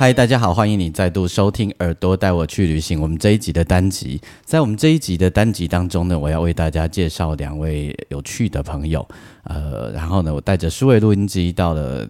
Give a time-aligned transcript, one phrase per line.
[0.00, 2.98] 嗨，大家好，欢迎你再度收听《耳朵带我去旅行》。
[3.02, 9.06] 我们这一集的单集，在我们这一集的单集当中呢，我要为大家介绍两位有趣的朋友。
[9.42, 12.08] 呃，然后呢，我带着数位录音机到了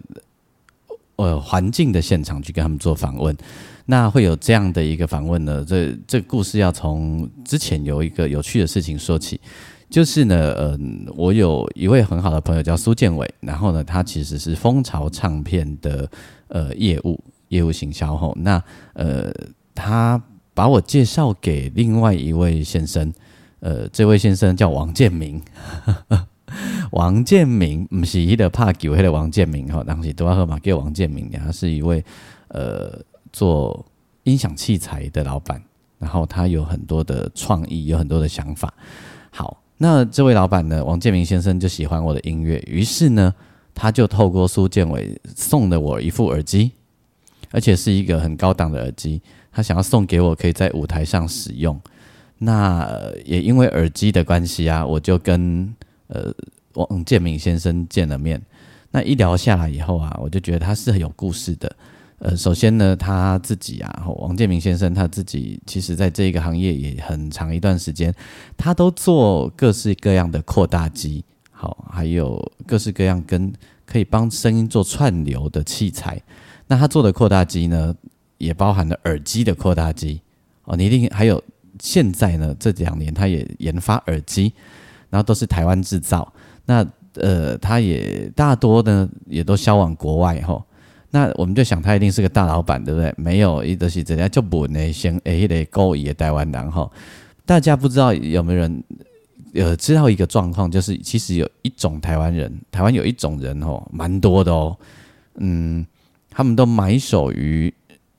[1.17, 3.35] 呃环境的现场去跟他们做访问。
[3.85, 5.65] 那会有这样的一个访问呢？
[5.67, 9.37] 这这故事要从之前有一个有趣的事情说起，
[9.89, 16.09] 就是呢，嗯，我有一位很好的朋友叫苏建伟，然后呢，他其实是蜂巢唱片的
[16.47, 17.21] 呃业务。
[17.51, 18.61] 业务行销后，那
[18.93, 19.31] 呃，
[19.75, 20.21] 他
[20.53, 23.13] 把我介绍给另外一位先生，
[23.59, 25.41] 呃，这位先生叫王建明，
[26.91, 32.03] 王建明不是伊的帕酒黑的王建明哈，当时都要喝嘛，叫王建明，他是一位
[32.47, 32.97] 呃
[33.33, 33.85] 做
[34.23, 35.61] 音响器材的老板，
[35.99, 38.73] 然后他有很多的创意，有很多的想法。
[39.29, 43.33] 好，那这位老板呢，王建明先生就喜欢我的音乐，于是呢，
[43.73, 46.71] 他就透过苏建伟送了我一副耳机。
[47.51, 49.21] 而且是一个很高档的耳机，
[49.51, 51.79] 他想要送给我，可以在舞台上使用。
[52.39, 52.89] 那
[53.23, 55.71] 也因为耳机的关系啊，我就跟
[56.07, 56.33] 呃
[56.73, 58.41] 王建明先生见了面。
[58.89, 61.75] 那一聊下来以后啊，我就觉得他是很有故事的。
[62.19, 68.13] 呃，首先呢，他自己啊，王建明先生他自己其实在这个行业也很长一段时间，
[68.57, 73.51] 他都做各式各样的扩大机，好，还有各式各样跟
[73.85, 76.21] 可以帮声音做串流的器材。
[76.71, 77.93] 那他做的扩大机呢，
[78.37, 80.21] 也包含了耳机的扩大机
[80.63, 80.77] 哦。
[80.77, 81.43] 你一定还有
[81.81, 84.53] 现在呢，这两年他也研发耳机，
[85.09, 86.31] 然后都是台湾制造。
[86.65, 90.65] 那呃，他也大多呢也都销往国外哈。
[91.09, 93.13] 那我们就想他一定是个大老板，对不对？
[93.17, 94.93] 没有，一德是怎样就不呢？
[94.93, 96.89] 先诶，得勾引台湾人吼。
[97.45, 98.83] 大家不知道有没有人
[99.55, 104.77] 呃知道一个状况，就是其实有一种台湾人，台湾有一种人哦，蛮多的哦，
[105.35, 105.85] 嗯。
[106.31, 107.71] 他们都埋首于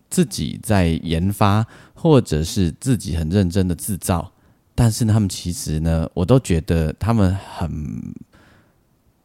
[0.09, 4.31] 自己在研发，或者是自己很认真的制造，
[4.75, 8.15] 但是呢，他们其实呢，我都觉得他们很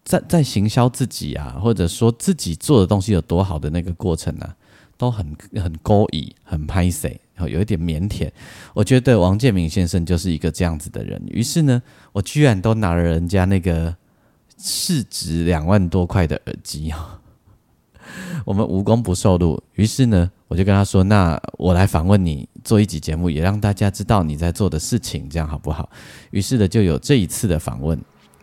[0.06, 4.56] 在在行销自己啊，或者说自己做的东西有多好的那个过程呢，
[4.97, 8.31] 都很很勾引，很拍 C，然后有一点腼腆。
[8.74, 11.22] 我觉得王建明先生就是一个这样子的人。
[11.28, 11.84] 于是呢，
[12.14, 13.94] 我居然都拿了人家那个
[14.58, 17.20] 市值两万多块的耳机啊。
[18.45, 25.90] 我们无功不受禄，于是呢，我就跟他说：“那我来访问你，做一集节目，也让大家知道你在做的事情，这样好不好？”
[26.31, 28.00] 于是呢，就有这一次的访问。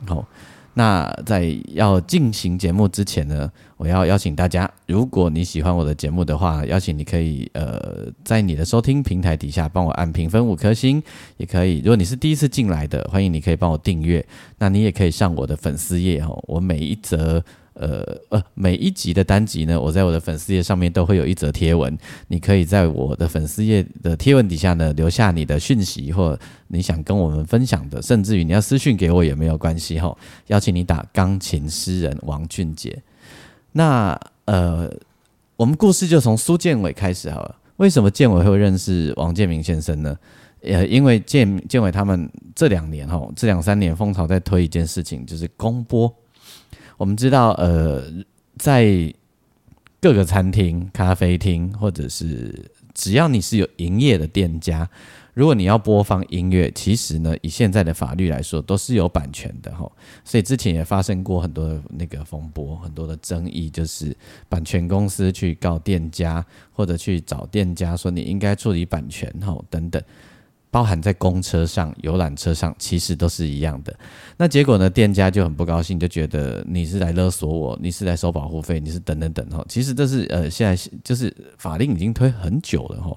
[0.07, 0.27] 好，
[0.75, 11.03] 那在要进行节目之前呢，我要邀请大家，如果你喜欢我的节目的话，邀请你可以呃，在你的收听平台底下帮我按评分五颗星，
[11.39, 11.79] 也可以。
[11.79, 14.25] 如果你是第一次进来的，欢迎你可以帮我订阅。
[14.59, 17.43] 那你也可以上我的粉丝页哦，我每一则。
[17.75, 21.97] 呃呃，每一集的单集呢，我在我的粉丝页上面都会有一则贴文，
[22.29, 30.17] 你可以在我的粉丝页的贴文底下呢留下你的讯息或你想跟我们分享的，甚至于你要私讯给我也没有关系哈。
[30.47, 32.97] 邀请你打钢琴诗人王俊杰。
[33.73, 34.89] 那呃，
[35.57, 37.57] 我们故事就从苏建伟开始好了。
[37.79, 40.17] 为什么建伟会认识王建明先生呢？
[40.63, 46.15] 呃，因为建建伟他们这两年哈，这两三年蜂巢在推一件事情，就是公播。
[46.97, 48.03] 我们知道，呃，
[48.57, 49.13] 在
[50.01, 54.89] 各个餐厅、咖啡厅，或者是只要你是有营业的店家，
[55.33, 59.91] 如果你要播放音乐，其实呢，以现在的法律来说，都是有版权的哈。
[60.25, 64.17] 所以之前也发生过很多的那个风波，很多的争议，就是
[64.49, 70.01] 版权公司去告店家，或者去找店家说你应该处理版权哈等等。
[70.75, 73.97] 包含在公车上、游览车上，其实都是一样的。
[74.37, 74.91] 那结果呢？
[74.91, 79.65] 店家就很不高兴，就觉得你是来勒索我，你是来收保护费，你是等等等哈。
[79.69, 83.17] 其实这是呃，现在就是法令已经推很久了哈，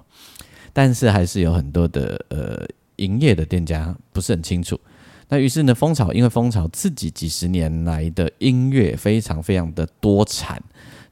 [0.71, 2.63] 但是还是有很多的呃
[2.97, 4.79] 营业的店家不是很清楚。
[5.27, 10.61] 那于是呢，蜂巢因为蜂巢自己几十年来的音乐非常非常的多产，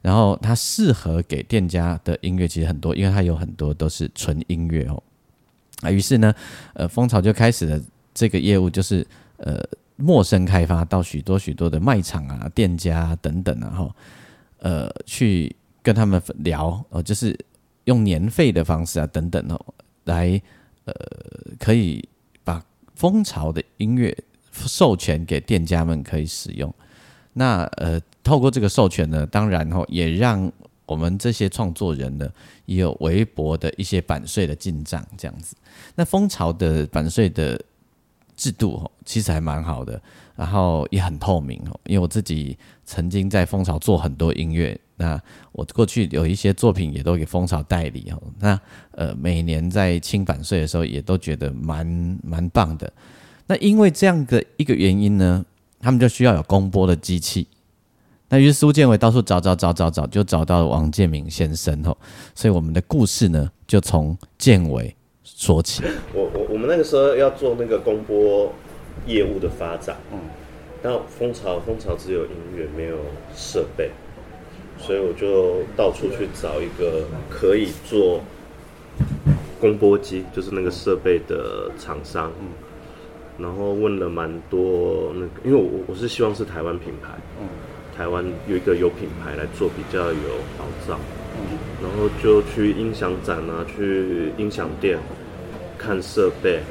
[0.00, 5.02] 然后它适合给店家的音乐其实很多，因为它有很多都是纯音乐哦。
[5.82, 6.34] 啊，于是呢，
[6.74, 7.80] 呃，蜂巢就开始了
[8.14, 9.06] 这个业务，就是
[9.36, 9.62] 呃，
[9.96, 13.96] 陌生开发到许多许多的卖场啊、店家啊等等啊，哈，
[14.58, 17.38] 呃去跟他们聊哦，就是
[17.84, 19.60] 用年费的方式啊等等哦，
[20.04, 20.40] 来
[20.84, 20.94] 呃
[21.58, 22.06] 可以
[22.42, 22.64] 把
[22.94, 24.16] 蜂巢的音乐
[24.52, 26.74] 授权给店家们可以使用。
[27.34, 30.50] 那呃透过这个授权呢，当然哦也让
[30.86, 32.28] 我们这些创作人呢
[32.66, 35.56] 也有微薄的一些版税的进账这样子。
[35.94, 37.60] 那蜂巢的版税的
[38.36, 40.00] 制度，其实还蛮好的，
[40.36, 41.80] 然后也很透明哦。
[41.86, 45.20] 因为我自己曾经在蜂巢做很多音乐，那
[45.52, 48.22] 我过去有一些作品也都给蜂巢代理哦。
[48.38, 48.60] 那
[48.90, 52.92] 呃，每年在清版税的时候，也都觉得蛮蛮棒的。
[53.46, 55.44] 那因为这样的一个原因呢，
[55.80, 57.48] 他们就需要有公播的机器。
[58.28, 61.96] 那于是苏建伟到处找找找找找，就找到了王建明先生吼。
[62.34, 65.82] 所以我们的故事呢，就从建伟说起。
[66.12, 68.52] 我我我们那个时候要做那个公播
[69.06, 70.18] 业务的发展，嗯，
[70.82, 72.96] 但蜂巢蜂巢只有音乐没有
[73.34, 73.90] 设备，
[74.78, 78.20] 所以我就到处去找一个可以做
[79.60, 82.48] 公播机，就是那个设备的厂商，嗯，
[83.38, 87.46] 然后问了蛮多那个，因为我我是希望是台湾品牌，嗯，
[87.96, 90.28] 台湾有一个有品牌来做比较有
[90.58, 90.98] 保障，
[91.36, 94.98] 嗯，然后就去音响展啊，去音响店。
[95.78, 96.62] 看设备，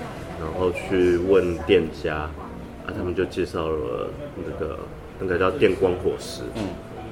[0.41, 4.79] 然后去问店家，啊，他们就介绍了那个
[5.19, 6.63] 那个叫电光火石，嗯，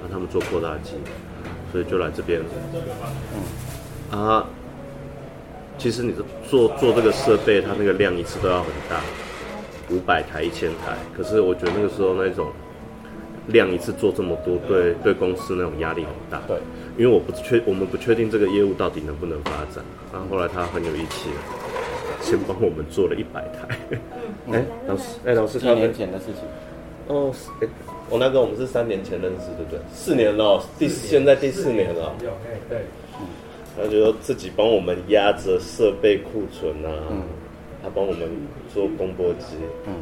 [0.01, 0.95] 啊，他们做扩大机，
[1.71, 2.41] 所以就来这边，
[4.11, 4.45] 嗯，啊，
[5.77, 6.13] 其实你
[6.49, 8.99] 做做这个设备，它那个量一次都要很大，
[9.91, 12.51] 五百台、一千台，可是我觉得那个时候那种
[13.47, 15.13] 量一次做这么多，对对。
[15.13, 16.57] 公司那种压力很大，对，
[16.97, 21.29] 因为我不确我们不确定这个业务到底能不能发展，然后后来他很有义气。
[22.21, 23.77] 先帮我们做了一百台，
[24.49, 26.43] 哎，老师，哎，老师，几年前的事情，
[27.07, 27.67] 哦，哎，
[28.09, 29.79] 我那个我们是三年前认识，对不对？
[29.93, 32.15] 四年了，第现在第四年了，
[32.69, 32.79] 对，
[33.75, 37.23] 他就自己帮我们压着设备库存啊，嗯，
[37.83, 38.21] 他帮我们
[38.73, 39.93] 做公播机，嗯，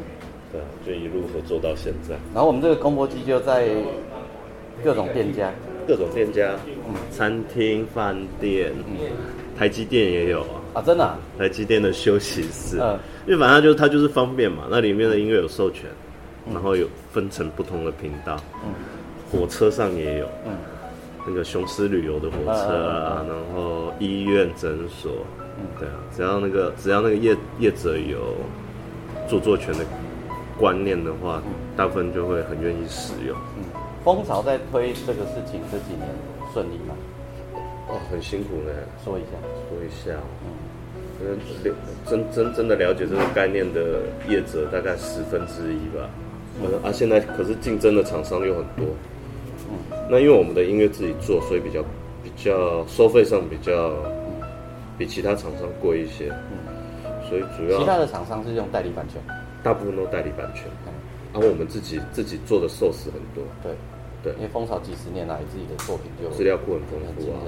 [0.52, 2.14] 对，就一路合作到现在。
[2.34, 3.68] 然后我们这个公播机就在
[4.84, 5.50] 各种店家，
[5.88, 6.52] 各种店家，
[6.86, 9.08] 嗯，餐厅、饭店，嗯，
[9.58, 10.60] 台积电也有啊。
[10.74, 15.90] 啊，真的，台积电的休息室，嗯，因为反正就它就是方便嘛，那里面的音乐有授权，
[16.50, 18.72] 然后有分成不同的频道，嗯，
[19.30, 20.52] 火车上也有，嗯，
[21.26, 25.12] 那个雄狮旅游的火车啊，然后医院诊所，
[25.58, 28.34] 嗯，对啊，只要那个只要那个业业者有
[29.28, 29.84] 著作权的
[30.58, 31.42] 观念的话，
[31.76, 33.36] 大部分就会很愿意使用。
[33.56, 33.64] 嗯，
[34.04, 36.08] 蜂巢在推这个事情这几年
[36.52, 36.94] 顺利吗？
[37.88, 38.72] 哦，很辛苦呢。
[39.04, 39.28] 说一下，
[39.68, 40.18] 说一下。
[40.44, 41.74] 嗯，了
[42.06, 46.08] 真真真的了解这个概念的业者大概十分之一吧。
[46.60, 48.86] 嗯，啊，现在可是竞争的厂商有很多。
[49.70, 49.78] 嗯，
[50.10, 51.82] 那因为我们的音乐自己做，所以比较
[52.22, 53.94] 比较收费上比较
[54.98, 56.32] 比其他厂商贵一些。
[56.50, 59.20] 嗯，所以主要其他的厂商是用代理版权，
[59.62, 60.64] 大部分都代理版权。
[61.32, 63.42] 然后我们自己自己做的寿司很多。
[63.62, 63.72] 对，
[64.22, 67.40] 对，因为蜂巢几十年来自己的作品就资料库很丰富啊。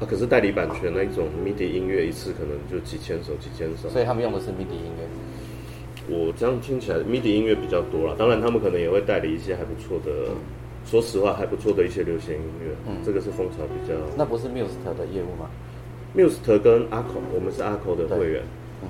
[0.00, 5.06] 啊，可是代理版权那一种 MIDI 音乐一次可能就几千首、几千首，所以他们用的是 MIDI 音乐。
[6.08, 8.16] 我这样听起来，MIDI 音乐比较多了。
[8.18, 10.32] 当然，他们可能也会代理一些还不错的，
[10.84, 12.74] 说实话还不错的一些流行音乐。
[12.88, 13.94] 嗯，这个是蜂巢比较。
[14.16, 15.48] 那不是 Muse 的业务吗
[16.16, 18.42] ？Muse 跟阿口，我们是阿口的会员。
[18.82, 18.88] 嗯，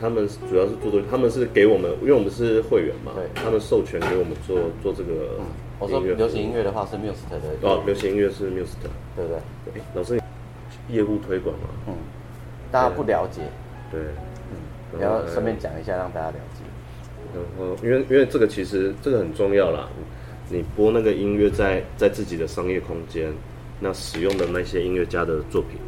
[0.00, 5.36] 他们主要是做的，他们是给我们，因为我们是会员嘛，对，他们授权给我们做做这个。
[5.38, 5.44] 嗯
[5.80, 7.38] 我说流行音乐的话是 Muse 的。
[7.62, 8.74] 哦，流行音乐是 Muse，
[9.14, 9.38] 对不对？
[9.74, 10.18] 哎，老师。
[10.90, 11.94] 业务推广嘛，嗯，
[12.72, 13.42] 大家不了解，
[13.92, 14.00] 对，
[14.50, 16.64] 嗯，然后顺便讲一下，让大家了解。
[17.34, 19.86] 然后，因为因为这个其实这个很重要啦，
[20.48, 23.30] 你播那个音乐在在自己的商业空间，
[23.78, 25.78] 那使用的那些音乐家的作品，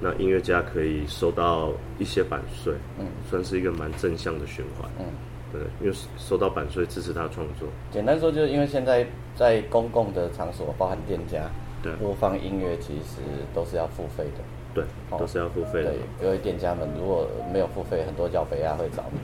[0.00, 5.04] 那音乐家可以收到一些版税，嗯，算是一个蛮正向的循环，嗯，
[5.52, 7.68] 对，因为收到版税支持他创作。
[7.90, 11.50] 简单说，就是因为现在在公共的场所，包含店家。
[11.82, 13.22] 对，播放音乐其实
[13.54, 14.44] 都是要付费的。
[14.74, 14.84] 对，
[15.18, 15.90] 都是要付费的。
[15.90, 19.18] 对，各位店家们，如果没有付费，很多叫肥鸭会找你。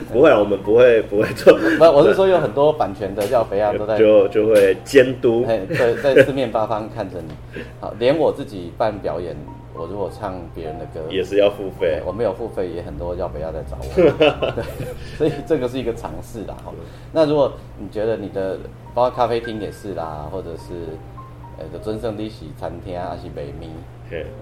[0.12, 1.56] 不会，我们不会不会做。
[1.78, 5.44] 不，我是说有很多版权的 叫肥鸭都在，就就会监督。
[5.46, 7.62] 对，在四面八方看着你。
[7.80, 9.34] 好，连我自己办表演，
[9.74, 12.02] 我如果唱别人的歌，也是要付费。
[12.04, 14.52] 我没有付费，也很多叫肥鸭在找我。
[14.54, 14.64] 对，
[15.16, 16.54] 所以这个是一个尝试啦。
[16.64, 16.72] 哈，
[17.12, 18.58] 那如果你觉得你的。
[18.94, 20.72] 包括咖啡厅也是啦，或者是
[21.58, 23.70] 呃的尊盛利喜餐厅啊，还是美米，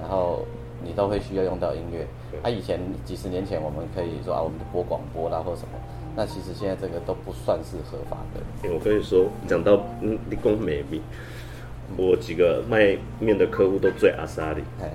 [0.00, 0.44] 然后
[0.82, 2.06] 你都会需要用到音乐。
[2.42, 5.78] 啊，以前几十年前我们可以说啊，我们播广播啦或什么，
[6.16, 8.40] 那其实现在这个都不算是合法的。
[8.68, 11.00] 哎，我跟你说，讲到嗯，立功美米，
[11.96, 14.62] 我几个卖面的客户都最阿萨里。
[14.82, 14.90] 哎，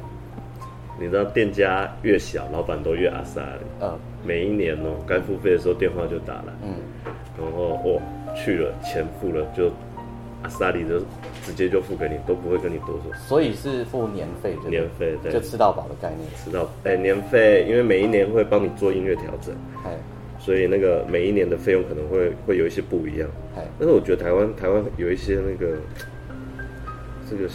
[1.00, 3.62] 你知道店家越小，老板都越阿萨里。
[3.82, 3.98] 嗯。
[4.22, 6.54] 每一年哦，该付费的时候电话就打来。
[6.62, 6.76] 嗯。
[7.38, 8.02] 然后哦，
[8.36, 9.72] 去了，钱付了，就
[10.44, 11.00] 阿萨里的
[11.46, 13.14] 直接就付给你，都不会跟你多说。
[13.28, 16.30] 所以是付年费，年费对，就吃到饱的概念。
[16.44, 19.56] 吃到哎，年费，因为每一年会帮你做音乐调整。
[19.86, 19.98] 哎。
[20.42, 23.30] 所以那个每一年的费用可能会会有一些不一样，
[23.78, 25.76] 但是我觉得台湾台湾有一些那个
[27.30, 27.50] 这个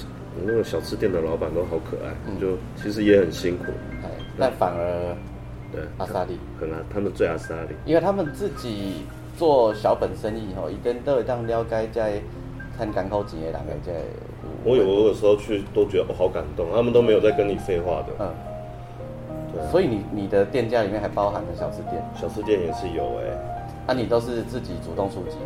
[0.45, 3.73] 那个小吃店的老板都好可爱，就其实也很辛苦，
[4.38, 5.16] 但反而
[5.73, 8.97] 对阿萨利很啊，他们最阿萨利，因为他们自己
[9.38, 12.21] 做小本生意吼，一定都会当撩街在
[12.76, 13.93] 看港口钱的人在。
[14.64, 18.31] 我有我有时候去都觉得好感动，他们都没有在跟你废话的，嗯。
[19.71, 25.37] 所以你你的店家里面还包含了小吃店，小吃店也是有哎，啊你都是自己主动出击，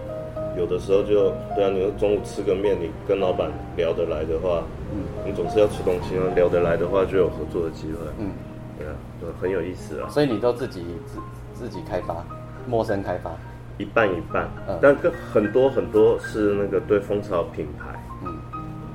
[0.56, 8.30] 有的时候就对啊，你中午吃个面，你跟老板聊得来的话，嗯，你总是要吃东西啊，聊得来的话就有合作的机会，嗯，
[8.78, 8.94] 对啊，
[9.38, 10.08] 很有意思啊。
[10.08, 11.20] 所以你都自己自
[11.52, 12.24] 自己开发，
[12.66, 13.30] 陌生开发，
[13.78, 17.86] 一半一半，嗯，但跟很多很多是那个对蜂巢品牌，
[18.24, 18.38] 嗯，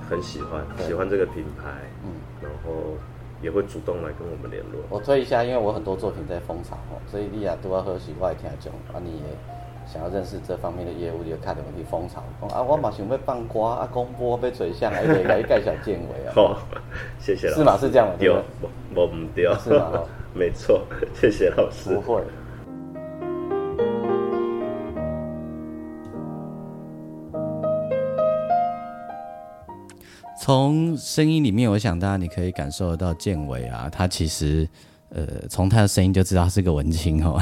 [0.09, 1.71] 很喜欢，喜欢这个品牌，
[2.03, 2.11] 嗯，
[2.41, 2.97] 然后。
[3.41, 4.79] 也会主动来跟我们联络。
[4.89, 9.23] 我推一下，因为我很多作品在蜂巢哦，所以你也都要喝喜外听讲啊，你也
[9.85, 12.21] 想要认识这方面的业务，你就看到我们蜂巢。
[12.55, 16.31] 啊，我马上要放歌啊，公播被嘴向，而且来盖小建伟啊。
[16.33, 16.57] 好，
[17.19, 17.59] 谢谢老师。
[17.59, 17.77] 是吗？
[17.77, 18.13] 是这样吗？
[18.17, 18.41] 丢，
[18.95, 19.53] 我唔丢。
[19.55, 19.91] 是吗？
[20.33, 20.81] 没错，
[21.13, 21.93] 谢谢老师。
[21.93, 22.23] 不会。
[30.43, 34.67] 从声音里面，我想大家你可以感受得到建伟啊，他其实，
[35.07, 37.41] 呃，从他的声音就知道他是个文青哦。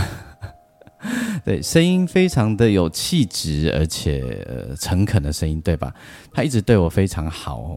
[1.43, 5.91] 对，声音非常的有气质，而且呃诚恳的声音，对吧？
[6.31, 7.75] 他一直对我非常好，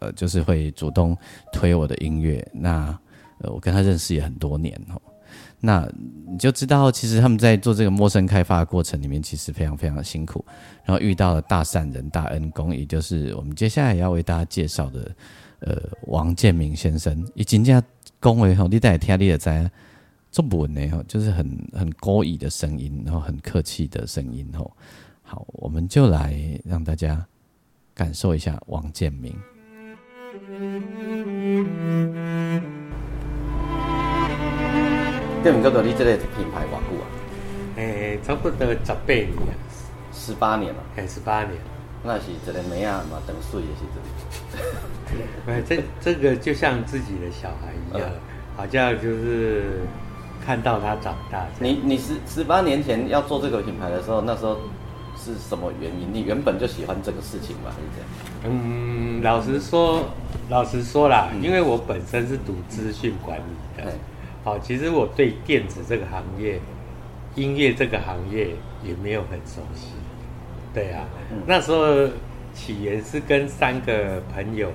[0.00, 1.18] 呃，就是会主动
[1.52, 2.48] 推我的音乐。
[2.54, 2.96] 那
[3.40, 5.02] 呃，我跟他认识也很多年哦。
[5.60, 5.86] 那
[6.26, 10.42] 你就知道，其实他们在做这个陌生开发的过程里面，其实非常非常的辛苦。
[10.84, 15.14] 然后遇到了大善人、大恩公，也就是我们接下来要为大家介绍的，
[15.58, 15.76] 呃，
[16.06, 17.26] 王建明先生。
[17.34, 17.82] 以及人家
[18.18, 19.70] 恭维吼，你在听你的在
[20.30, 24.74] 做不稳吼，就是很很高义的声音，然后很客气的声音吼。
[25.22, 27.26] 好，我们就来让大家
[27.94, 29.36] 感受一下王建明。
[35.42, 37.06] 建明哥哥，你这个品牌偌久啊？
[37.76, 39.54] 诶，差不多十八年，
[40.12, 40.80] 十八年了。
[40.96, 41.52] 诶，十八年，
[42.04, 45.24] 那是这个妹啊嘛，等岁也是这里。
[45.46, 48.10] 哎，这这个就像自己的小孩一样，
[48.54, 49.80] 好像就是
[50.44, 51.46] 看到他长大。
[51.58, 54.58] 你你十十八年前要做这个品牌的时候，那时候
[55.16, 56.12] 是什么原因？
[56.12, 57.70] 你原本就喜欢这个事情吗？
[57.70, 58.60] 还是这样？
[58.62, 60.04] 嗯，老实说，
[60.50, 63.90] 老实说啦，因为我本身是读资讯管理的。
[64.42, 66.58] 好，其实我对电子这个行业、
[67.34, 68.48] 音乐这个行业
[68.82, 69.88] 也没有很熟悉。
[70.72, 71.04] 对啊，
[71.46, 72.08] 那时候
[72.54, 74.72] 起源是跟三个朋友，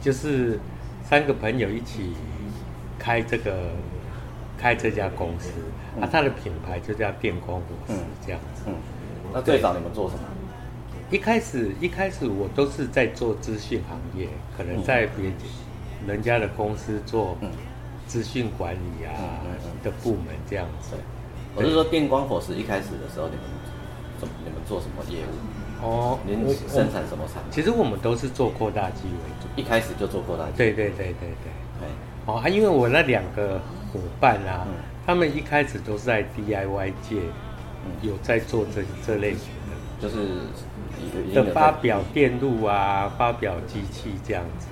[0.00, 0.60] 就是
[1.02, 2.12] 三个朋友一起
[2.96, 3.72] 开这个
[4.56, 5.50] 开这家公司，
[6.00, 8.62] 啊，它的品牌就叫电光火石这样子。
[8.68, 8.74] 嗯，
[9.32, 10.22] 那最早你们做什么？
[11.10, 15.32] 一开始一开始我都是在做资讯行业，可能在别
[16.06, 17.36] 人家的公司做。
[18.06, 19.12] 资讯管理啊
[19.82, 20.96] 的部门这样子，
[21.56, 23.44] 我是说电光火石一开始的时候，你们
[24.18, 25.84] 怎你们做什么业务？
[25.84, 27.52] 哦，您生产什么产品？
[27.52, 30.52] 其实我们都是做扩大机为主，一开始就做扩大机。
[30.56, 31.88] 对对对对对。
[32.26, 33.60] 哦啊，因为我那两个
[33.92, 34.66] 伙伴啊，
[35.06, 37.16] 他们一开始都是在 DIY 界
[38.00, 44.68] 有在做这这类型的，就是的发表电路啊，发表机器这样子，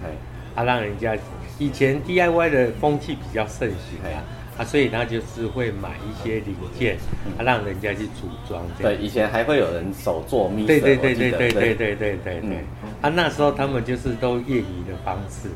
[0.54, 1.16] 啊，让人家。
[1.58, 4.22] 以前 DIY 的风气比较盛行啊，
[4.58, 6.96] 啊，所以他就是会买一些零件，
[7.38, 8.62] 啊，让人家去组装。
[8.78, 10.66] 对，以前还会有人手做密。
[10.66, 12.64] 对对对对对对对对对对。
[13.00, 15.48] 啊，那时候他们就是都业余的方式。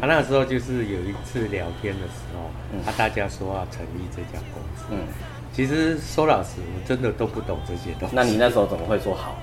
[0.00, 4.84] 啊，那时候就是有一次聊天的时候，啊，大家说要成立这家公司。
[4.90, 4.98] 嗯。
[5.52, 8.16] 其实说老实，我真的都不懂这些东西。
[8.16, 9.36] 那你那时候怎么会说好？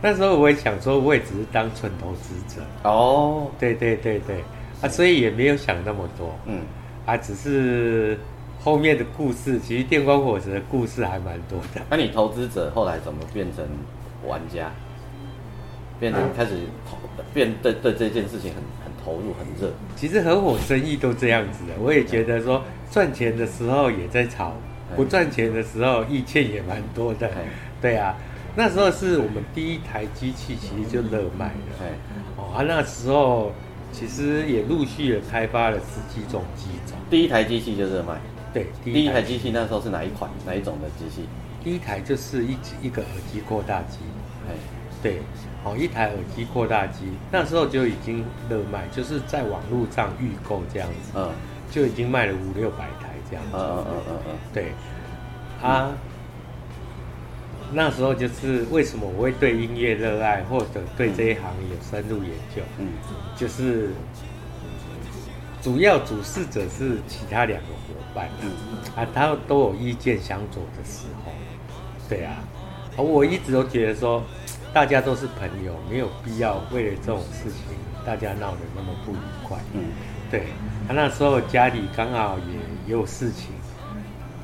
[0.00, 2.62] 那时候我也想说，我也只是当纯投资者。
[2.84, 3.48] 哦。
[3.58, 4.42] 对对对对。
[4.82, 6.60] 啊，所以也没有想那么多，嗯，
[7.06, 8.18] 啊，只是
[8.62, 11.80] 后面的故事，其实电光火石的故事还蛮多的。
[11.88, 13.64] 那你投资者后来怎么变成
[14.26, 14.70] 玩家？
[15.98, 16.50] 变成开始
[16.86, 16.98] 投，
[17.32, 19.72] 变对对这件事情很很投入，很热。
[19.96, 24.52] 其实合伙生意都这样子的，我也觉得说赚钱的时候也在炒
[24.94, 27.30] 不赚钱的时候意见也蛮多的。
[27.80, 28.14] 对啊，
[28.54, 31.86] 那时候是我们第一台机器，其实就热卖了。
[32.36, 33.50] 哦，啊，那时候
[33.92, 36.96] 其实也陆续的开发了十几种机种。
[37.08, 38.18] 第一台机器就热卖。
[38.52, 41.28] 对，第一台机器那时候是哪一款哪一种的机器？
[41.62, 43.98] 第一台就是一一个耳机扩大机。
[44.48, 44.54] 哎，
[45.02, 45.20] 对，
[45.64, 51.12] 哦，一台耳机扩大机，那时候就已经热卖，就是在网络上预购这样子。
[51.14, 51.30] 嗯。
[51.68, 53.50] 就已经卖了五六百台这样子。
[53.54, 54.38] 嗯嗯嗯嗯嗯。
[54.54, 54.70] 对，
[55.60, 55.90] 啊，
[57.72, 62.62] 那时候就是为什么我会对音乐热爱，或者对这一行有深入研究？
[62.78, 62.86] 嗯，
[63.36, 63.90] 就是
[65.60, 68.28] 主要主事者是其他两个伙伴。
[68.40, 68.50] 嗯
[68.94, 71.32] 啊，他都有意见相左的时候。
[72.08, 72.36] 对啊，
[72.96, 74.22] 而我一直都觉得说，
[74.72, 77.60] 大家都是朋友，没有必要为了这种事情
[78.04, 79.58] 大家闹得那么不愉快。
[79.74, 79.82] 嗯。
[80.30, 80.44] 对，
[80.86, 83.50] 他那时候家里刚好也有事情，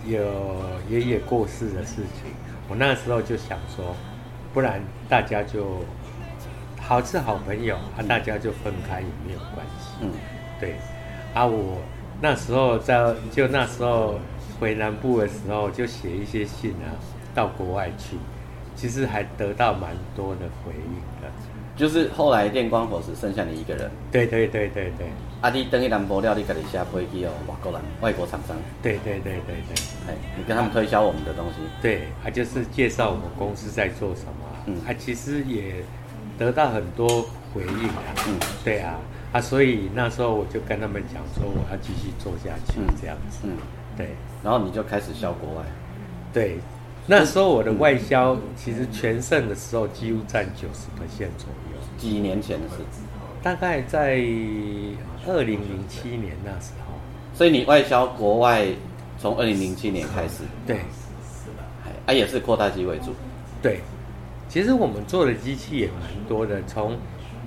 [0.07, 0.61] 有
[0.91, 2.33] 爷爷过世的事情。
[2.73, 3.95] 我那时候就想说，
[4.55, 5.85] 不然大家就
[6.81, 9.97] 好是好朋友，啊，大家就分开也没有关系。
[10.01, 10.11] 嗯，
[10.59, 10.77] 对。
[11.35, 11.77] 啊，我
[12.23, 14.19] 那时候在就那时候
[14.59, 16.97] 回南部的时候，就写一些信啊，
[17.35, 18.17] 到国外去，
[18.75, 21.31] 其实还得到蛮多的回应的。
[21.77, 23.91] 就是后来电光火石剩下你一个人。
[24.11, 25.09] 对对对对对。
[25.43, 28.57] 啊，你等于南波料，你家己下飞机哦，外国人、外国厂商。
[28.81, 29.75] 对对对对对。
[30.07, 31.57] 哎，你跟他们推销我们的东西。
[31.83, 34.33] 对，啊，就是介绍我们公司在做什么。
[34.67, 34.77] 嗯。
[34.87, 35.83] 啊，其实也
[36.39, 37.23] 得到很多
[37.53, 38.03] 回应啊。
[38.29, 38.39] 嗯。
[38.63, 38.95] 对啊，
[39.33, 43.41] 啊，所以那时候我就跟他们讲说，我要继续做下去，这样子。
[43.43, 43.57] 嗯。
[43.97, 44.11] 对。
[44.45, 45.65] 然后你就开始销国外。
[46.33, 46.59] 对。
[47.09, 50.87] 那时候我的外销其实全盛的时候，几乎占九十
[51.37, 51.79] 左右。
[51.99, 52.77] 几年前的事。
[53.43, 54.15] 大概在
[55.27, 56.95] 二零零七年那时候。
[57.35, 58.67] 所以你外销国外，
[59.19, 60.45] 从二零零七年开始。
[60.67, 60.77] 对。
[62.07, 63.15] 啊，也是扩大机为主。
[63.61, 63.81] 对。
[64.49, 66.97] 其实我们做的机器也蛮多的，从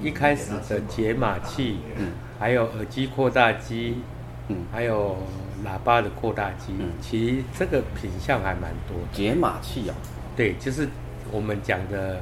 [0.02, 3.96] 一开始的解码器，嗯，还有耳机扩大机，
[4.50, 5.16] 嗯，还有。
[5.66, 8.98] 喇叭的扩大机，其实这个品相还蛮多。
[9.14, 9.94] 解码器哦，
[10.36, 10.88] 对，就是
[11.32, 12.22] 我们讲的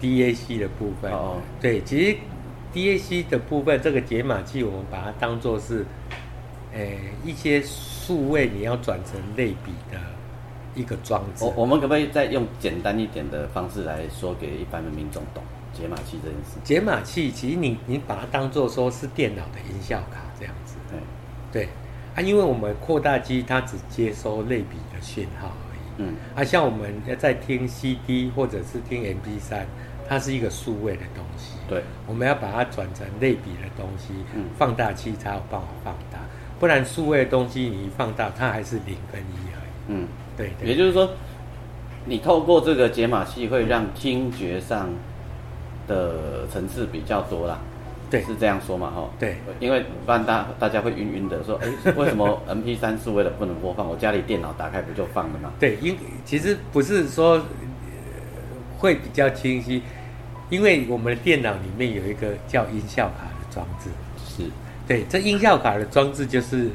[0.00, 1.10] DAC 的部分。
[1.10, 2.16] 哦，对，其实
[2.74, 5.84] DAC 的部分，这个解码器我们把它当做是，
[6.72, 9.98] 诶，一些数位你要转成类比的
[10.74, 11.44] 一个装置。
[11.44, 16.58] 我我们可不可以再用简单一点的方式来说给一般的民众懂解码器这件事？
[16.64, 20.74] 解码器其实你你把它当做说是电脑的音效卡这样子。
[20.90, 21.00] 对，
[21.62, 21.68] 对。
[22.14, 25.80] 啊，因为我们扩大机它只接收类比的讯号而已。
[25.98, 29.64] 嗯，啊，像我们在听 CD 或者是听 MP3，
[30.08, 31.54] 它是一个数位的东西。
[31.68, 36.18] 对，我们要把它转成类比的东西，嗯，放大器才有办法放大，
[36.58, 39.70] 不然数位的东西你一放大，它还是零跟一而已。
[39.88, 40.52] 嗯，对。
[40.64, 41.10] 也就是说，
[42.06, 44.88] 你透过这个解码器会让听觉上
[45.86, 47.58] 的层次比较多啦。
[48.10, 48.90] 对，是这样说嘛？
[48.90, 53.86] 哈，对，因为不然大大家会晕晕的，说，哎，为什么 M P 三是为了不能播放？
[53.86, 55.52] 我家里电脑打开不就放了吗？
[55.60, 55.94] 对，因
[56.24, 57.42] 其实不是说
[58.78, 59.82] 会比较清晰，
[60.50, 63.90] 因为我们的电脑里面有一个叫音效卡的装置。
[64.26, 64.42] 是，
[64.86, 66.68] 对，这音效卡的装置就是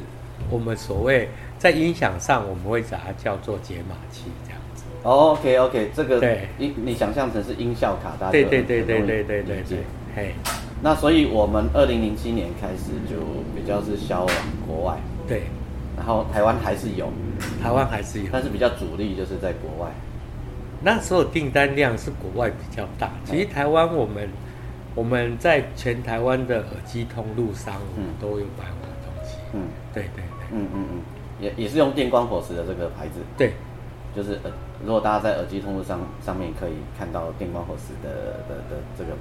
[0.50, 4.84] 我们所谓在音响上我们会把它叫做解码器这样子。
[5.04, 9.78] OK OK，这个对，音你想象成是音效卡，大家对对对对对对对对，
[10.16, 10.34] 嘿。
[10.82, 13.16] 那所以，我们二零零七年开始就
[13.56, 14.36] 比较是销往
[14.68, 15.44] 国外，对。
[15.96, 17.08] 然后台湾还是有，
[17.62, 19.92] 台湾还是有，但是比较主力就是在国外。
[20.84, 24.30] 那时候订单量是国外比较大，其实台湾我们
[24.93, 29.38] 我们在全台湾的耳机通路上，嗯，都有买我的东西。
[29.54, 29.62] 嗯，
[29.93, 31.02] 对对对，嗯嗯嗯，
[31.39, 33.22] 也也是用电光火石的这个牌子。
[33.38, 33.54] 对，
[34.15, 34.52] 就是呃，
[34.86, 39.12] 如果大家在耳机通路上上面可以看到电光火石的的的这个。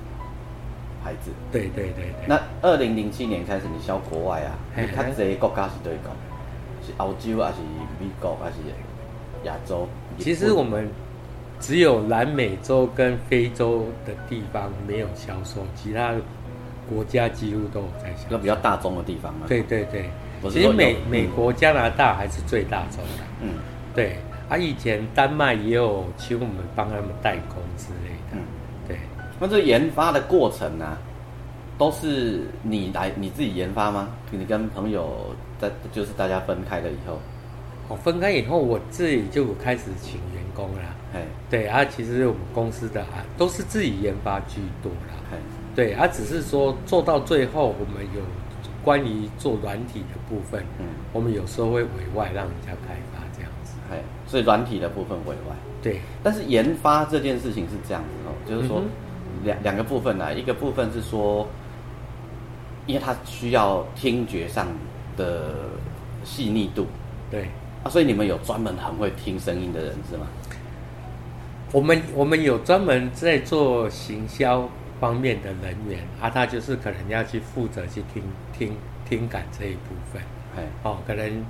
[1.04, 2.28] 牌子，对对对对。
[2.28, 4.54] 那二零零七年开始，你销国外啊？
[4.76, 6.12] 你看这些国家是对讲，
[6.86, 7.58] 是欧洲还是
[7.98, 8.58] 美国还是
[9.42, 9.88] 亚洲？
[10.16, 10.88] 其实我们
[11.62, 16.12] 只有南美洲跟非洲的地方没有销售，其他
[16.86, 18.26] 国家几乎都有在销。
[18.28, 19.46] 那比较大宗的地方啊？
[19.46, 20.10] 对对对。
[20.50, 23.24] 其实美美国、加拿大还是最大宗的。
[23.42, 23.54] 嗯，
[23.94, 24.16] 对。
[24.48, 28.36] 啊，以前丹麦也有请我们帮他们代工之类的。
[28.36, 28.42] 嗯。
[29.40, 30.96] 那这研发的过程呢，
[31.78, 34.08] 都是你来你自己研发吗？
[34.30, 37.18] 你跟朋友在就是大家分开了以后，
[37.88, 40.82] 哦，分开以后我自己就开始请员工了。
[41.14, 45.14] 哎，对啊，其实我们公司的啊都是自己研发居多啦。
[45.32, 45.36] 哎，
[45.74, 48.22] 对啊，只是说做到最后，我们有
[48.82, 53.74] 关于做软体的部分，嗯，我们有时候会委外让人家开发这样子。
[53.90, 55.54] 哎，哎，所以软体的部分委外。
[55.82, 58.88] 对，但是研发这件事情是这样子哦，就是说嗯
[59.44, 61.46] 两两个部分呢，一个部分是说，
[62.86, 64.68] 因为它需要听觉上
[65.16, 65.52] 的
[66.24, 66.86] 细腻度
[67.30, 67.48] 对，
[67.82, 70.26] 啊，所以你们有专门很会听声音的人是吗？
[71.72, 74.68] 我们我们有专门在做行销
[75.00, 78.22] 方面的人员啊，他就是可能要去负责去听
[78.56, 78.76] 听
[79.08, 80.22] 听感这一部分。
[80.54, 81.44] 哎，哦，可能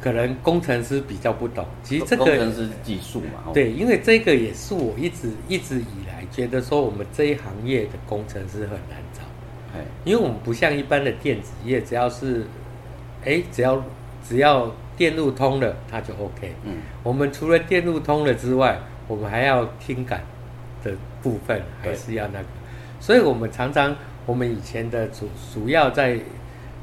[0.00, 9.22] 可能工程师比较不懂，其实这个工程师技术嘛，哦，对，因为这个也是我一直一直以来觉得说，我们这一行业的工程师很难找，
[9.74, 12.46] 哎，因为我们不像一般的电子业，只要是，
[13.24, 13.82] 哎，只要
[14.26, 16.52] 只要电路通了，它就 OK。
[16.64, 20.22] 嗯，我们除了电路通了之外，我们还要听感
[20.82, 22.46] 的部分，还是要那个，
[23.00, 26.18] 所以我们常常我们以前的主主要在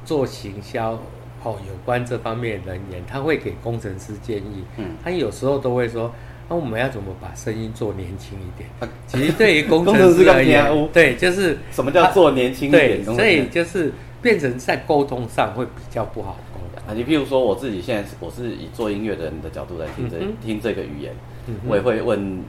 [0.05, 0.99] 做行销。
[1.45, 6.09] 哦，有关这方面的人员，他会给工程师建议，嗯他有时候都会说，
[6.47, 8.69] 那、我们要怎么把声音做年轻一点？
[8.79, 13.03] 啊其实对于工工程程师而言，对，就是什么叫做年轻一点？
[13.03, 16.39] 对，所以就是变成在沟通上会比较不好。
[16.87, 21.13] 啊，你譬如说我自己现在是我是以做音乐的人的角度来听这、听这个语言，
[21.47, 22.43] 嗯我也会问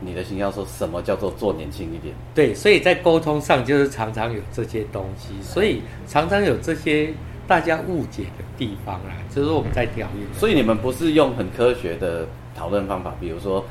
[0.00, 2.14] 你的形象说什么叫做做年轻一点？
[2.34, 7.12] 对，所以在沟通上就是常常有这些东西，所以常常有这些
[7.46, 10.26] 大家误解的地方啦，就是我们在调音。
[10.34, 13.64] 所以你们不是用很科学的讨论方法，比如说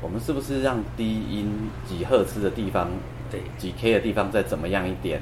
[0.00, 1.48] 我们是不是让低音
[1.86, 2.88] 几赫兹的地方，
[3.30, 5.20] 对几 K 的地方再怎么样一点，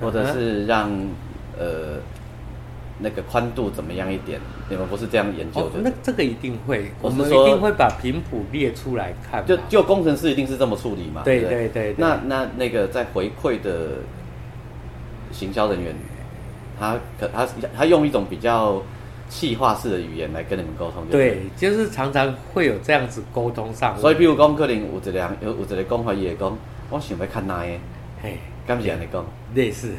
[0.00, 0.90] 或者是让
[1.58, 1.98] 呃
[2.98, 4.40] 那个宽度怎么样一点？
[4.68, 5.80] 你们不是这样研究哦，的？
[5.82, 9.44] 那这个一定会，我们一定会把频谱列出来看。
[9.44, 11.22] 就就工程师一定是这么处理嘛？
[11.24, 13.98] 对不对对对那那那个在回馈的
[15.32, 15.94] 行销人员，
[16.78, 18.82] 他可他他用一种比较
[19.28, 23.98] 气化式的语言来跟你们沟通，对，就是常常会有这样子沟通上。
[23.98, 26.58] 所以，譬如讲，可能有一个人有有一个讲法，伊会讲，
[26.90, 27.72] 我想要看哪个，
[28.22, 29.24] 嘿，敢是安尼讲
[29.54, 29.92] 类似。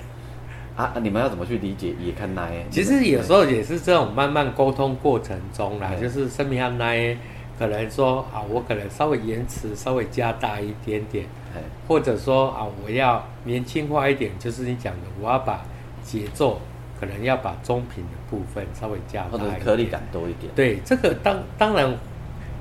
[0.76, 0.86] 啊？
[0.86, 2.56] 啊你们要怎么去理解伊会看哪个？
[2.70, 7.18] 其实有时候也是这种慢慢沟通过程中啦，就是生命上那
[7.58, 15.64] 可能说啊，我可能稍微延迟稍微加大一点点，嘿，或者说啊，我要年轻化一点，就是你讲的，我要把
[16.04, 16.60] 节奏
[17.00, 19.52] 可能要把中频的部分稍微加大一点。
[19.52, 20.52] 者是颗粒感多一点。
[20.56, 21.96] 对，这个当当然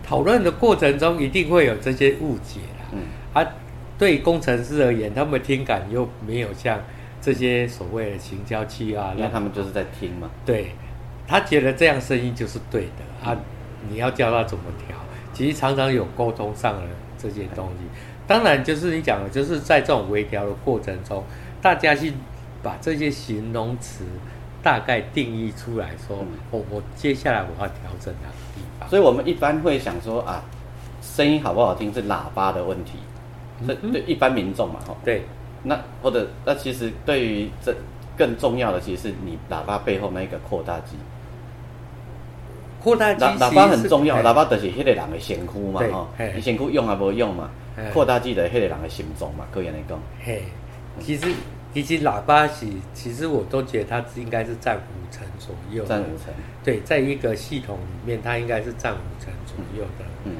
[0.05, 2.87] 讨论的过程中一定会有这些误解啦。
[2.93, 3.01] 嗯，
[3.33, 3.47] 啊，
[3.99, 6.79] 对工程师而言，他们听感又没有像
[7.23, 10.29] 这些所谓的行销器啊，因为他们就是在听嘛。
[10.45, 10.73] 对
[11.27, 13.35] 他觉得这样声音就是对的啊，
[13.89, 14.97] 你要教他怎么调，
[15.33, 16.83] 其实常常有沟通上的
[17.17, 17.87] 这些东西。
[18.27, 21.25] 当然，就是你讲的，就是在这种微调的过程中，
[21.61, 22.13] 大家去
[22.63, 24.05] 把这些形容词
[24.63, 28.89] 大概定义出来说，嗯我我接下来我要调整哪个地方。
[28.89, 30.43] 所以我们一般会想说啊，
[31.01, 32.99] 声音好不好听是喇叭的问题，
[33.67, 34.97] 这嗯对一般民众嘛，吼。
[35.05, 35.23] 对
[35.65, 37.75] 那或者那其实对于这
[38.17, 40.97] 更重要的，其实是你喇叭背后那一个扩大机。
[42.83, 47.49] 扩大机喇喇叭很重要，哎喇叭就是迄个人的身躯嘛，对吼，你身躯用啊无用嘛，
[47.93, 49.97] 扩大机的迄个人的心脏嘛，可以安尼讲。
[50.25, 50.43] 嘿，
[50.99, 51.33] 其实
[51.73, 60.35] 其实喇叭是，其实我都觉得它应该是占五成左右的，占五成，对，在一个系统里面，它应该是占五成左右的、嗯，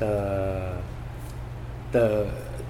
[0.00, 0.72] 的
[1.92, 2.26] 的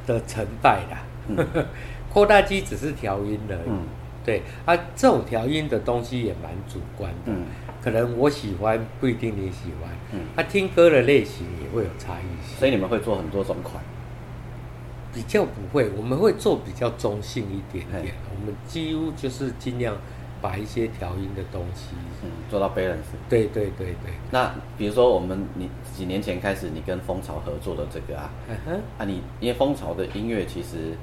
[0.09, 0.99] 的成败啦。
[1.29, 1.47] 嗯
[2.13, 3.81] 扩大机只是调音而已，嗯。
[4.25, 7.45] 对啊，这种调音的东西也蛮主观的，嗯。
[7.83, 10.21] 可能我喜欢不一定你喜欢，嗯。
[10.37, 13.83] 他、听歌的类型也会有差异性，所以你们会做很多种款，
[15.15, 18.03] 比较不会，我们会做比较中性一点嘿。
[18.03, 19.97] 点，我们几乎就是尽量
[20.43, 23.15] 把一些调音的东西，嗯，做到 balance。
[23.31, 30.95] 对对对对，那比如说我们你几年前开始，你跟蜂巢合作的这个啊，嗯哼，啊你因为蜂巢的音乐其实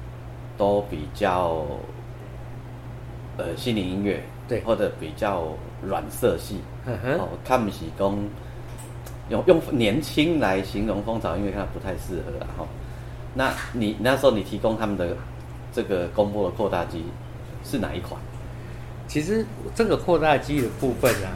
[0.56, 1.64] 都比较
[3.36, 5.48] 呃心灵音乐，对或者比较
[5.82, 8.18] 软色系，嗯哼，哦，看不起讲
[9.28, 12.66] 用用年轻来形容蜂巢音乐，看不太适合啦哈。
[13.34, 15.16] 那你那时候你提供他们的
[15.72, 17.04] 这个公布的扩大机
[17.64, 18.20] 是哪一款？
[19.08, 21.30] 其实这个扩大机的部分啊，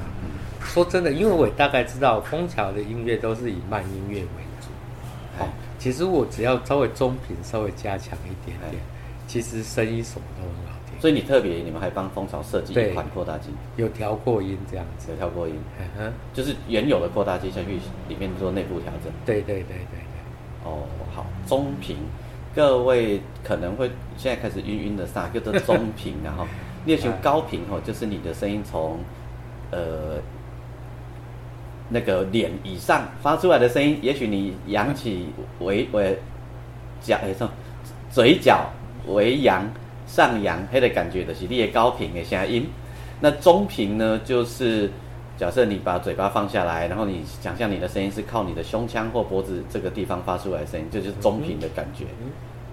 [0.61, 4.27] 说真的，因为我大概知道枫桥的音乐都是以慢音乐为
[4.61, 4.69] 主。
[5.79, 9.00] 其实我只要稍微中频稍微加强一点点哎，
[9.31, 11.01] 其实声音什么都很好听。
[11.01, 15.13] 所以你特别你们还帮蜂巢设计一款扩大机，有调过音这样子。
[15.13, 15.17] 有。
[15.17, 15.55] 调过音，
[15.97, 19.13] 嗯，就是原有的扩大机下去里面做内部调整。
[19.25, 20.01] 对对对对
[20.65, 20.83] 哦，
[21.15, 21.97] 好，中频，
[22.57, 26.45] 各位可能会现在开始晕晕的啥叫做中频然后
[26.85, 28.99] 列球高频哦，就是你的声音从
[29.71, 30.19] 呃
[31.89, 35.29] 那个脸以上发出来的声音，也许你扬起
[35.61, 36.19] 微微
[37.01, 37.53] 角，哎，什么
[38.11, 38.69] 嘴角
[39.09, 39.65] 微扬
[40.07, 42.67] 上扬，黑的感觉的是你的高频的声音。
[43.21, 44.91] 那中频呢，就是
[45.37, 52.05] 假设你把嘴巴放下来，然后你想象你的声音是靠你的胸腔或脖子这个地方发出来的声音，这就是中频的感觉。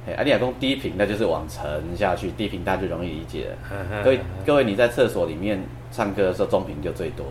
[0.07, 4.03] 哎，阿利亚公低频那就是往沉下去，低频大家就容易理解了。
[4.03, 5.61] 各位各位，你在厕所里面
[5.91, 7.25] 唱歌的时候，中频就最多，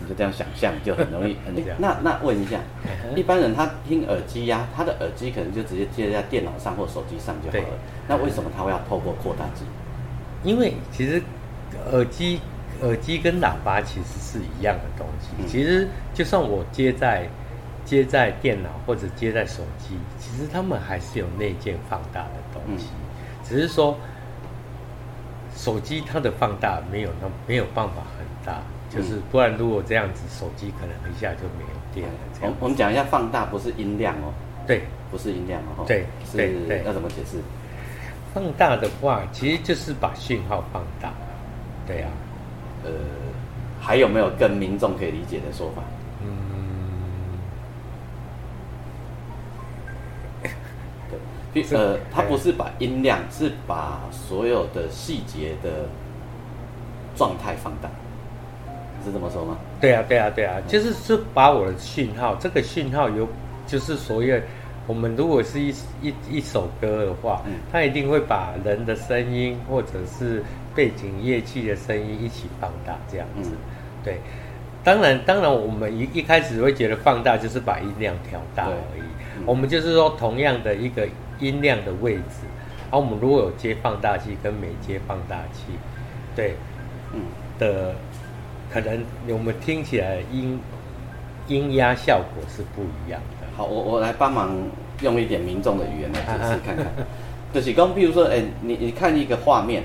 [0.00, 1.54] 你就这样想象，就很容易 很。
[1.78, 2.58] 那那问一下，
[3.16, 7.74] 一般人他听耳机呀，他的耳机可能就直接接在电脑上或手机上就好了。
[8.08, 9.64] 那为什么他会要透过扩大机？
[10.44, 11.22] 因为其实
[11.90, 12.40] 耳机
[12.82, 15.28] 耳机跟喇叭其实是一样的东西。
[15.50, 17.28] 其实就算我接在。
[17.86, 22.88] 接在电脑或者接在手机，其实他们还是有内建放大的东西，
[23.44, 23.96] 只是说
[25.54, 32.14] 手机它的放大没有那没有办法很大，就是不然如果这样子，手机可能一下就没有电了。
[32.42, 34.32] 我我们讲一下放大，不是音量哦，
[34.66, 37.40] 对，不是音量哦，对，是要怎么解释？
[38.32, 41.12] 放大的话，其实就是把讯号放大，
[41.86, 42.08] 对呀，
[42.84, 42.90] 呃，
[43.80, 45.82] 还有没有更民众可以理解的说法？
[51.72, 55.86] 呃，它不是把音量，是把所有的细节的
[57.16, 57.88] 状态放大，
[59.06, 59.56] 是这么说吗？
[59.80, 63.26] 对啊，对啊，对啊，就是是把我的讯号，这个讯号有，
[63.66, 64.38] 就是所有
[64.86, 67.42] 我们如果是一一一首歌的话，
[67.72, 70.42] 它一定会把人的声音或者是
[70.74, 73.50] 背景乐器的声音一起放大，这样子。
[74.04, 74.18] 对，
[74.84, 79.44] 当然，当然，我们一一开始会觉得放大就是把音量调大而已。
[79.46, 81.08] 我们就是说，同样的一个。
[81.38, 82.46] 音量的位置，
[82.90, 85.64] 而我们如果有接放大器跟没接放大器，
[86.34, 86.54] 对，
[87.12, 87.20] 嗯
[87.58, 87.94] 的，
[88.72, 90.58] 可能我们听起来音
[91.48, 93.46] 音压效果是不一样的。
[93.56, 94.50] 好，我我来帮忙
[95.00, 96.86] 用一点民众的语言来解释看看。
[97.54, 99.82] 就是刚，比如说，哎，你你看一个画面，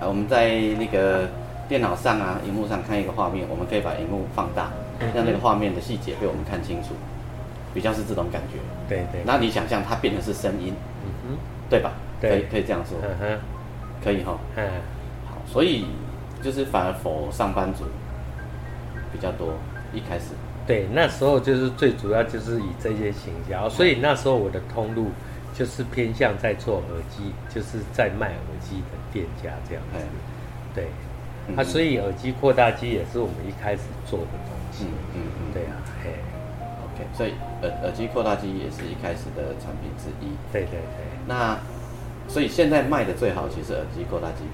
[0.00, 1.28] 啊，我们在那个
[1.68, 4.70] 电脑上啊，荧幕上看一个画面，我们可以把荧幕放大，
[5.14, 6.90] 让那个画面的细节被我们看清楚。
[7.72, 9.22] 比较是这种感觉，对对。
[9.24, 11.38] 那你想象它变成是声音，嗯哼，
[11.70, 11.92] 对吧？
[12.20, 13.38] 对可以可以这样说，嗯哼，
[14.02, 14.68] 可以哈，嗯，
[15.28, 15.86] 好，所以
[16.42, 17.84] 就是反而否上班族
[19.12, 19.54] 比较多，
[19.92, 20.26] 一开始。
[20.66, 25.08] 对，那时候就是最主要就是以这些行销，所以那时候我的通路
[25.52, 29.98] 就是偏向在做耳机，就是在卖耳机的店家这样子。
[30.74, 30.86] 对，
[31.56, 34.84] 啊，所以耳机扩大机也是我们一开始做的东西。
[34.84, 36.10] 嗯嗯嗯，对啊，嘿。
[36.84, 40.30] OK，所以耳耳机扩大机也是一开始的产品之一。
[40.52, 41.04] 对对对。
[41.26, 41.58] 那
[42.28, 44.44] 所以现在卖的最好其实耳机扩大机。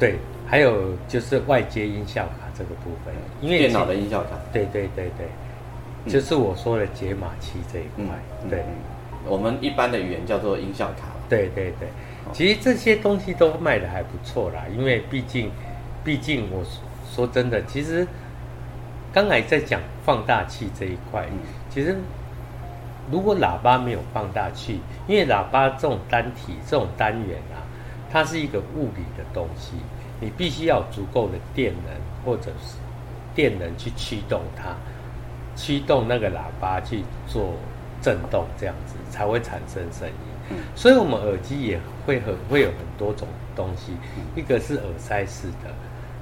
[0.00, 4.30] 对，还有就是外接音效卡这个部分，因为电脑的音效卡。
[4.52, 8.16] 对对对对，就是我说的解码器这一块。
[8.48, 8.64] 对，
[9.26, 11.08] 我们一般的语言叫做音效卡。
[11.28, 11.88] 对对对，
[12.32, 15.50] 其实这些东西都卖的还不错啦，因为毕竟，
[16.04, 16.64] 毕竟我
[17.14, 18.06] 说真的，其实。
[19.12, 21.26] 刚才在讲放大器这一块，
[21.70, 21.96] 其实
[23.10, 27.64] 如果喇叭没有放大器，因为喇叭这种单体、这种单元啊，
[28.12, 29.72] 它是一个物理的东西，
[30.20, 31.94] 你必须要足够的电能
[32.26, 32.76] 或者是
[33.34, 34.74] 电能去驱动它，
[35.54, 37.54] 驱动那个喇叭去做
[38.02, 40.56] 震动，这样子才会产生声音。
[40.74, 43.96] 所以，我们耳机也会很会有很多种东西，
[44.34, 45.70] 一个是耳塞式的，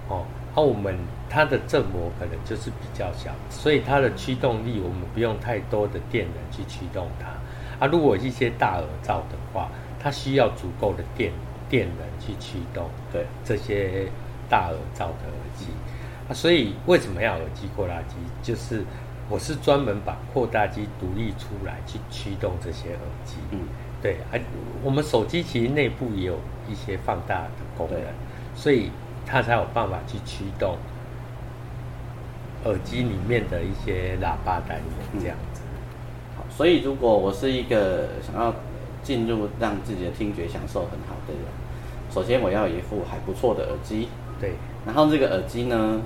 [0.08, 0.24] 哦。
[0.56, 0.96] 那我们
[1.28, 7.84] 它的振膜可能就是比较小，所以它的驱动力我们不用太多的电能去驱动它。
[7.84, 9.68] 啊，如果一些大耳罩的话，
[10.00, 11.32] 它需要足够的电
[11.68, 12.88] 电能去驱动。
[13.12, 14.06] 对，这些
[14.48, 15.66] 大耳罩的耳机。
[16.28, 18.16] 啊，所以为什么要耳机扩大机？
[18.42, 18.84] 就是
[19.28, 23.36] 我是专门把扩大机独立出来去驱动这些耳机。
[23.50, 23.60] 嗯，
[24.02, 24.18] 对。
[24.32, 24.38] 啊，
[24.82, 28.00] 我们手机其实内部也有一些放大的功能，
[28.54, 28.90] 所以。
[29.26, 30.76] 它才有办法去驱动
[32.66, 35.62] 耳机里面的一些喇叭单元，这样子。
[36.36, 38.54] 好，所以如果我是一个想要
[39.02, 41.42] 进入让自己的听觉享受很好的人，
[42.10, 44.10] 首先我要一副还不错的耳机。
[44.38, 44.52] 对。
[44.86, 46.00] 然后这个耳机呢，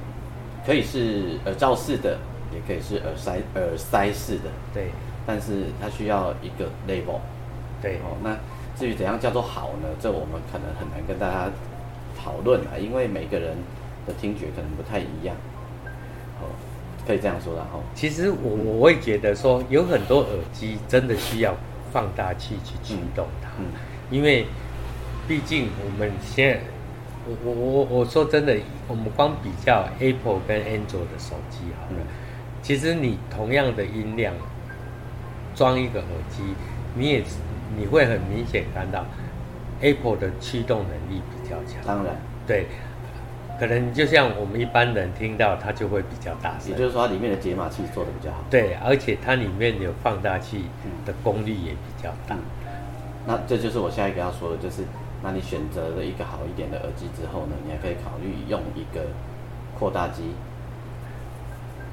[0.67, 2.19] 可以是耳罩式的，
[2.53, 4.51] 也可以是耳塞耳塞式的。
[4.73, 4.91] 对。
[5.27, 7.21] 但是它需要一个 label。
[7.83, 7.97] 对。
[7.97, 8.37] 哦，那
[8.79, 9.89] 至于怎样叫做好呢？
[10.01, 11.51] 这我们可能很难跟大家。
[12.21, 13.57] 讨论啊，因为每个人
[14.05, 15.37] 的听觉可能不太一样，
[16.41, 16.51] 哦，
[17.07, 17.79] 可以这样说的哈。
[17.95, 21.55] 其实我我会觉得说，有很多耳机真的需要
[21.93, 23.51] 放大器去驱动它，
[24.11, 24.47] 因为
[25.29, 26.61] 毕竟我们现在
[27.29, 28.57] 我我我我说真的，
[28.89, 32.07] 我们光比较 Apple 跟 Android 的手机好了，嗯
[32.63, 34.35] 其实你同样的音量
[35.55, 36.43] 装一个耳机，
[36.95, 37.23] 你也
[37.77, 39.05] 你会很明显看到
[39.81, 41.81] Apple 的驱动能力比较强。
[41.87, 42.67] 当然，对，
[43.61, 46.77] 可能就像我们一般人听到，它就会比较大声也。
[46.77, 48.45] 就是说它里面的解码器做的比较好。
[48.51, 50.65] 对，而且它里面有放大器
[51.07, 52.37] 的功率也比较大。
[53.27, 54.83] 那这就是我下一个要说的，就是
[55.23, 59.05] 那你选择了一个好一点的耳机之后呢，你还可以考虑用一个
[59.79, 60.23] 扩大机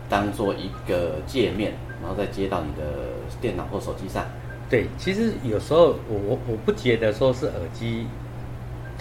[0.07, 4.23] 当做一个界面，然后再接到你的电脑或手机上。
[4.69, 8.07] 对，其实有时候我我我不觉得说是耳机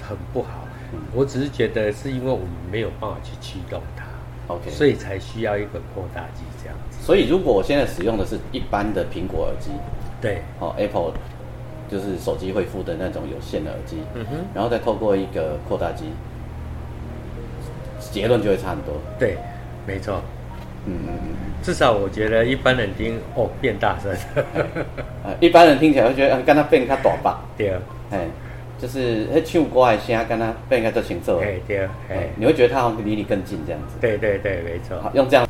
[0.02, 4.04] 很不好，嗯我只是觉得是因为我们没有办法去驱动它
[4.52, 6.98] OK，所以才需要一个扩大机这样子。
[7.02, 9.70] 所以如果我现在使用的是一般的苹果耳机，
[10.20, 11.12] 对，哦，Apple
[11.94, 16.06] 就是手机会附的那种有线的耳机，嗯哼，然后再透过一个扩大机，
[18.10, 18.94] 结论就会差很多。
[19.16, 19.36] 对，
[19.86, 20.20] 没错。
[20.86, 21.34] 嗯嗯嗯。
[21.62, 24.10] 至少我觉得一般人听哦变大声，
[25.22, 27.72] 呃，一般人听起来会觉得，呃，跟他变较大吧，对，
[28.10, 28.26] 哎，
[28.76, 33.94] 就是迄唱歌的声跟他变较做清楚，哎对，哎哎，你会觉得他好像离你更近这样子。
[34.00, 35.12] 对对对，没错好，。
[35.14, 35.46] 用这样。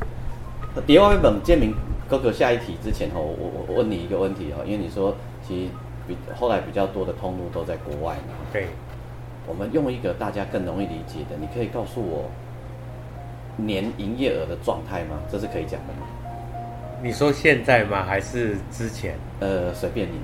[0.86, 1.74] 第二位问建明
[2.06, 5.16] 哥哥下一题之前哦，我我我问你一个问题哦，因为你说
[5.48, 5.70] 其实
[6.06, 8.68] 比后来比较多的通路都在国外嘛，对，
[9.46, 12.30] 我们用一个大家更容易理解的，你可以告诉我
[13.56, 15.18] 年营业额的状态吗？
[15.30, 16.06] 这是可以讲的吗？
[17.02, 18.04] 你说现在吗？
[18.04, 19.16] 还是之前？
[19.40, 20.14] 呃，随便你。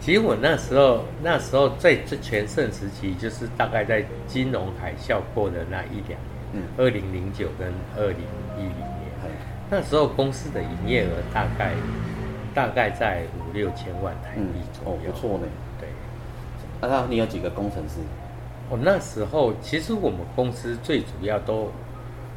[0.00, 6.18] 其实我那时候，那时候在最全盛时期，就是大概在金融海啸过的那一两年，
[6.52, 8.18] 嗯二零零九跟二零
[8.58, 9.28] 一零年，哎
[9.70, 11.72] 那时候公司的营业额大概
[12.54, 15.46] 大概在五六千万台嗯币，左哦，不错呢。
[15.80, 15.88] 对，
[16.80, 17.96] 啊，那你有几个工程师？
[18.70, 21.70] 我那时候其实我们公司最主要都，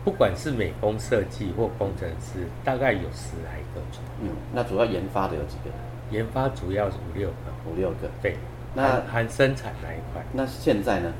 [0.03, 4.23] 不管是美工设计或工程师，大概有十来个左右。
[4.23, 5.69] 嗯，那主要研发的有几个？
[6.09, 7.35] 研发主要是五六个，
[7.69, 8.09] 五六个。
[8.21, 8.35] 对，
[8.73, 11.13] 那含含生产那一块，那现在呢？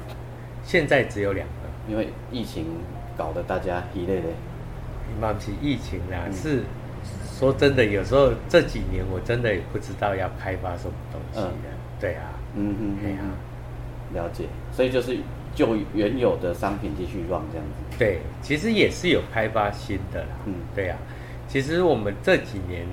[0.63, 1.53] 现在只有两个。
[1.87, 2.65] 因为疫情
[3.17, 4.23] 搞得大家疲累累。
[5.21, 6.63] 嘛不是疫情啦，嗯是
[7.37, 11.53] 说真的，有时候这几年我真的也不知道要开发什么东西了。
[11.99, 14.45] 对啊，嗯哼对啊嗯，了解。
[14.71, 15.17] 所以就是
[15.53, 17.97] 就原有的商品继续 run 这样子。
[17.99, 20.29] 对，其实也是有开发新的啦。
[20.47, 20.97] 嗯对啊，
[21.47, 22.87] 其实我们这几年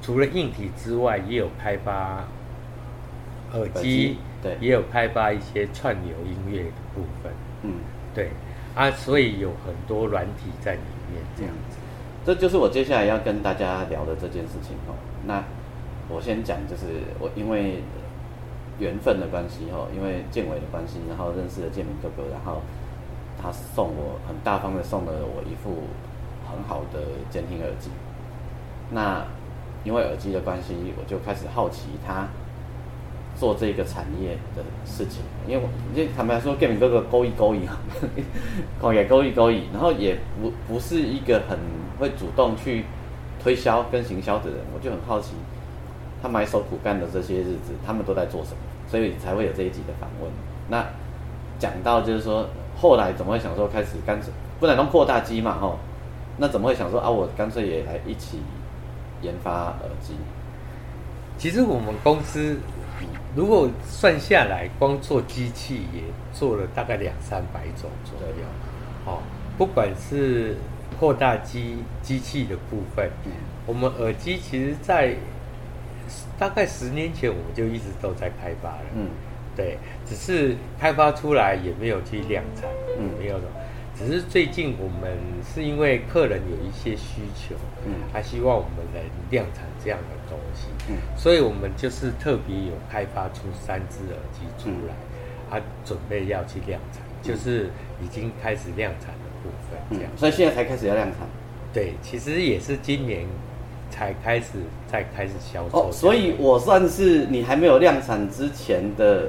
[0.00, 2.24] 除了硬体之外，也有开发
[3.52, 7.32] 耳机，耳机对也有开发一些串流音乐的部分。
[7.64, 7.72] 嗯，
[8.14, 8.30] 对
[8.76, 10.80] 啊，所以有很多软体在里
[11.12, 11.78] 面这样子。
[12.24, 14.94] 这就是我接下来要跟大家聊的这件事情哦。
[15.26, 15.42] 那
[16.08, 16.84] 我先讲，就是
[17.18, 17.82] 我因为
[18.78, 22.62] 缘分的关系哦，因为建伟的关系，然后认识了建明哥哥，然后
[23.40, 25.84] 他送我很大方的送了我一副
[26.50, 27.90] 很好的监听耳机。
[28.90, 29.24] 那
[29.84, 32.28] 因为耳机的关系，我就开始好奇他
[33.40, 37.74] 做这个产业的事情，因为我就坦白说，建明哥哥勾一勾一哈，
[38.82, 41.58] 哦也勾一勾一，然后也不不是一个很
[41.98, 42.84] 会主动去
[43.42, 45.30] 推销跟行销的人，我就很好奇，
[46.22, 50.30] 他埋首苦干的这些日子，他们都在做什么，所以才会有这一集的访问。
[50.68, 50.84] 那
[51.58, 55.78] 讲到就是说，后来怎么会想说开始干脆不然弄扩大机嘛吼，
[56.36, 58.40] 那怎么会想说啊，我干脆也来一起
[59.22, 59.50] 研发
[59.80, 60.12] 耳机？
[61.38, 62.58] 其实我们公司
[63.36, 68.44] 如果算下来，光做机器也做了大概两三百种左右。
[69.06, 69.18] 哦，
[69.56, 70.56] 不管是
[70.98, 73.32] 扩大机机器的部分，嗯
[73.66, 75.14] 我们耳机其实在
[76.38, 78.84] 大概十年前我们就一直都在开发了。
[78.96, 79.08] 嗯
[79.56, 83.44] 对，只是开发出来也没有去量产，嗯没有的。
[83.96, 87.54] 只是最近我们是因为客人有一些需求，
[87.86, 97.68] 嗯他希望我们能量产这样的东西，嗯所以我们就是特别有开发出三只耳机出来，啊、准备要去量产，就是
[98.02, 101.26] 已经开始量产的部分这嗯样。，所以现在才开始要量产。
[101.72, 103.26] 对，其实也是今年
[103.90, 104.46] 才开始
[104.90, 105.88] 在开始销售。
[105.88, 109.28] 哦，所以我算是你还没有量产之前的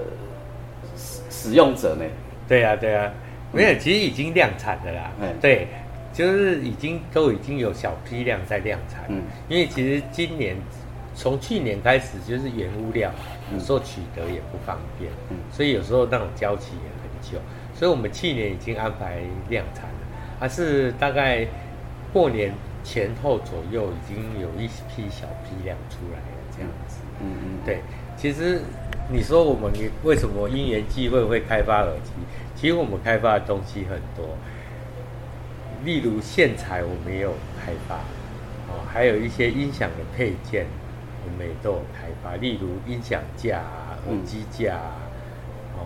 [0.95, 2.05] 使使用者呢。
[2.47, 3.11] 对啊，对啊，
[3.51, 5.11] 没有，其实已经量产的啦。
[5.21, 5.67] 嗯对，
[6.11, 9.05] 就是已经都已经有小批量在量产。
[9.07, 10.55] 嗯因为其实今年
[11.21, 13.11] 从去年开始，就是原物料
[13.51, 17.37] 嗯有时候取得也不方便，嗯所以有时候那种交期也很久。
[17.75, 20.07] 所以我们去年已经安排量产了，
[20.39, 21.45] 还是大概
[22.11, 22.51] 过年
[22.83, 26.97] 前后左右，已经有一批小批量出来了，这样子。
[27.21, 27.81] 嗯嗯，对，
[28.17, 28.59] 其实
[29.07, 29.71] 你说我们
[30.03, 32.11] 为什么因缘际会会开发耳机？
[32.55, 34.35] 其实我们开发的东西很多，
[35.85, 37.97] 例如线材我们也有开发，
[38.69, 40.65] 哦，还有一些音响的配件
[41.23, 44.95] 我们也都有开发，例如音响架、啊、耳机架啊，
[45.77, 45.85] 哦，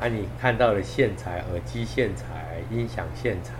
[0.00, 3.54] 啊你看到的线材、耳机线材、音响线材、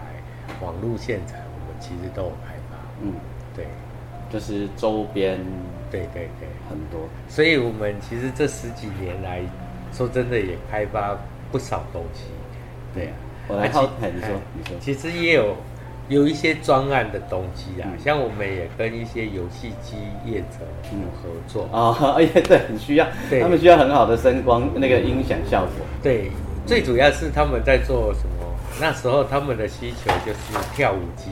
[0.61, 2.76] 网络线材，我们其实都有开发。
[3.02, 3.14] 嗯，
[3.54, 3.66] 对，
[4.30, 5.38] 就是周边
[5.90, 6.48] 对对对。
[6.68, 7.09] 很多。
[7.28, 9.40] 所以我们其实这十几年来，
[9.92, 11.16] 说真的也开发
[11.50, 12.24] 不少东西，
[12.94, 13.12] 对啊。
[13.48, 15.56] 我来好，啊其哎，你说哎，你说，其实也有
[16.09, 20.64] 有一些专案的东西啊，嗯像我们也跟一些游戏机业者
[21.22, 21.68] 合作。
[21.72, 25.86] 啊， 哎呀，对，很需要，对他们需要很好的声光那个音响效果。
[26.02, 26.30] 对，
[26.66, 28.46] 最主要是他们在做什么？
[28.80, 31.30] 那时候他们的需求就是跳舞机。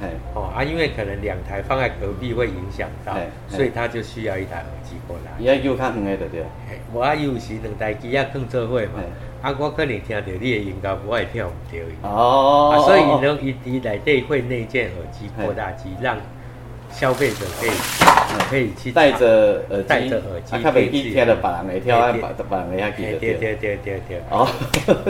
[0.00, 3.16] 哎，哦啊，因为可能两台放在隔壁会影响到
[3.48, 5.32] 所以他就需要一台耳机过来。
[5.40, 6.44] 伊爱叫较远的对
[6.92, 9.02] 我啊有时两台机啊更做伙嘛嘿，
[9.40, 11.96] 啊我可能听到你的音乐，我会跳唔到伊。
[12.02, 16.16] 哦，啊，所以哦呢，伊伊内底会内建耳机扩大机，让
[16.90, 17.70] 消费者可以
[18.50, 23.34] 可以去戴着耳机，戴着耳机啊，较袂去听到别人的跳，啊，嘿别别人的遐记对得对。
[23.34, 24.18] 对对对对对。
[24.30, 24.48] 哦，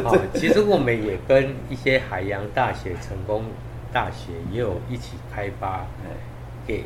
[0.04, 3.44] 哦，其实我们也跟一些海洋大学、成功
[3.92, 6.12] 大学也有一起开发，哎
[6.66, 6.84] 给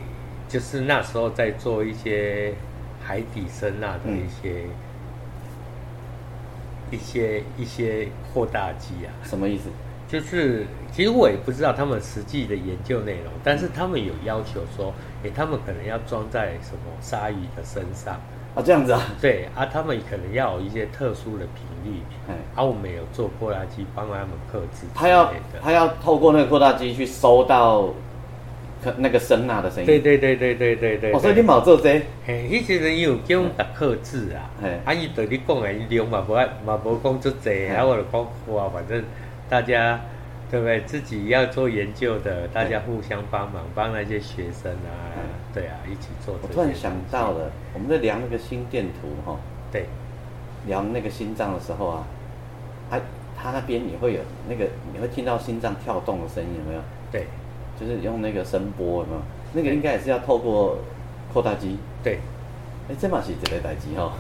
[0.48, 2.52] 就是那时候在做一些
[3.02, 4.66] 海底声呐的一些、
[6.92, 9.64] 一些一些扩大机啊，什么意思？
[10.06, 18.20] 就是其实我也不知道他们实际的研究内容，但是他们有要求说，诶，他们可能要装在什么鲨鱼的身上，
[18.54, 25.32] 啊，这样子啊，对啊，他们可能要有一些特殊的频率，嗯，啊，我们有做扩大机帮他们克制他要。
[25.62, 27.94] 他要透过那个扩大机去收到可
[28.98, 29.86] 那个声呐的声音。
[29.86, 31.12] 对对对对对对对。
[31.12, 38.20] 哦，所以你冇做这个嘿，迄时阵伊有叫我们克制啊嘿，啊，伊对你讲的伊量嘛无爱嘛无讲足济，嘿啊，我就讲
[38.54, 39.02] 哇，反正
[39.48, 40.00] 大家
[40.50, 40.80] 对不对？
[40.82, 45.14] 自己要做研究的，大家互相帮忙，帮那些学生啊，
[45.54, 46.34] 对啊，一起做。
[46.42, 49.38] 我突然想到了，我们在量那个心电图哈、
[49.70, 49.86] 对
[50.66, 52.06] 量那个心脏的时候啊，
[52.90, 53.00] 他
[53.40, 56.80] 他那边也会有那个，你会听到心脏跳动的声音，有没有？
[57.10, 57.26] 对
[57.86, 59.20] 就是用那个声波，有没有？
[59.52, 60.78] 那个应该也是要透过
[61.32, 61.76] 扩大机。
[62.02, 62.18] 对，
[62.88, 64.12] 哎，这嘛是这个代机哈。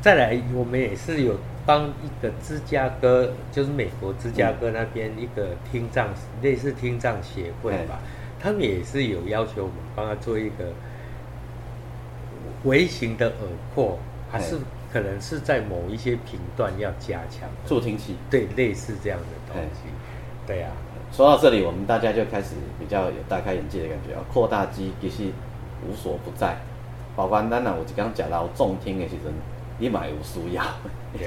[0.00, 1.34] 再来，我们也是有
[1.66, 6.08] 帮一个芝加哥，就是美国芝加哥那边一个听障
[6.40, 7.98] 类似听障协会吧，
[8.40, 10.72] 他们也是有要求我们帮他做一个
[12.64, 13.34] 微型的耳
[13.74, 13.98] 廓，
[14.30, 14.56] 还是
[14.92, 18.14] 可能是在某一些频段要加强，助听器。
[18.30, 19.80] 对，类似这样的东西，
[20.46, 20.70] 对啊，
[21.12, 24.22] 说到这里，我们大家就开始比较有大开眼界的感觉啊。
[24.32, 25.24] 扩大机其实
[25.86, 26.56] 无所不在，
[27.16, 29.32] 包括咱若有一刚讲到重听的时阵，
[29.78, 30.62] 你买有需要，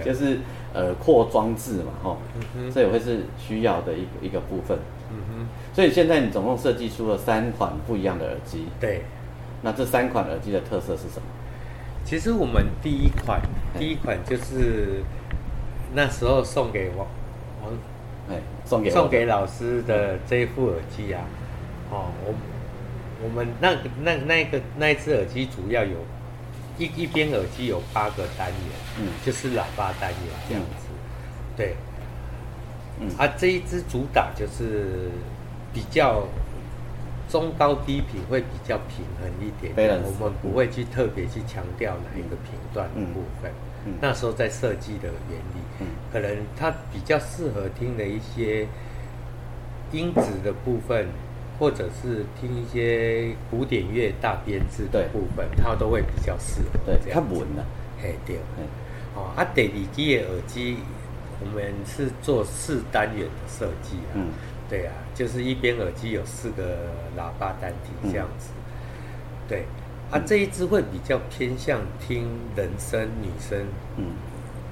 [0.03, 0.39] 就是
[0.73, 4.77] 呃扩装置嘛，吼，嗯哼，这也会是需要的一个一个部分。
[5.11, 9.03] 嗯哼，所以现在你总共设计出了三款不一样的耳机，对。
[9.61, 11.23] 那这三款耳机的特色是什么？
[12.03, 13.41] 其实我们第一款，
[13.79, 15.03] 第一款就是
[15.93, 17.07] 那时候送给王王
[18.29, 21.21] 哎，送给送给老师的这一副耳机啊，
[21.91, 22.33] 哦，我
[23.23, 25.97] 我们那个那那个那一只耳机主要有
[26.77, 28.69] 一一边耳机有八个单元，
[28.99, 29.07] 嗯。
[29.25, 30.87] 就是喇叭单元这样子，
[31.55, 31.75] 对，
[32.99, 33.09] 嗯。
[33.17, 35.09] 啊，这一支主打就是
[35.73, 36.23] 比较
[37.29, 43.51] 中高低频会比较平衡一点点我们不会去特别去强调哪一个频段的部分。
[43.85, 43.93] 嗯。
[44.01, 45.87] 那时候在设计的原理，嗯。
[46.11, 48.67] 可能它比较适合听的一些
[49.91, 51.07] 音质的部分，
[51.59, 57.21] 或者是听一些古典乐大编制的部分，它都会比较适合对，这样。
[57.21, 57.33] 子。
[57.33, 57.65] 较稳的，
[58.01, 58.37] 嘿，对。
[58.37, 58.63] 哎，
[59.15, 60.77] 哦，啊，第二机的耳机，
[61.41, 64.15] 我们是做四单元的设计啊。
[64.15, 64.27] 嗯。
[64.69, 68.49] 对啊，就是一边耳机有四个喇叭单体嗯这样子。
[69.47, 69.65] 对，
[70.09, 73.67] 啊，这一支会比较偏向听人声、女声
[73.97, 74.05] 嗯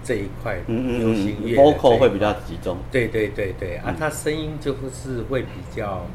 [0.04, 6.06] 这一块嗯嗯嗯流行乐的这一，vocal 会比较集中，对对对对，啊他，声音就是会比较，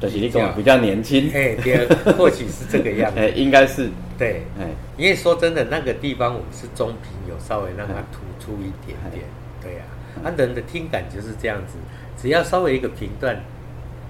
[0.00, 1.86] 就是你讲比较年轻，哎，对，
[2.16, 3.18] 或许是这个样子。
[3.20, 3.36] 哎，子。
[3.36, 9.24] 应该是，对，哎，因为说真的，那个地方我们是中频，有稍微让它突出一点点，
[9.62, 9.80] 对呀、
[10.22, 11.74] 啊，啊，人的听感就是这样子，
[12.20, 13.40] 只要稍微一个频段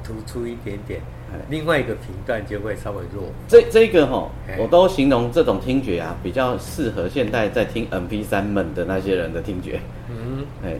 [0.02, 1.13] 突出一点点哎，
[1.50, 3.24] 另外一个频段就会稍微弱。
[3.48, 10.76] 这这个哈哎，我都形容这种听觉啊，比较适合现在在听 MP 三们的那些人的听觉，嗯，哎，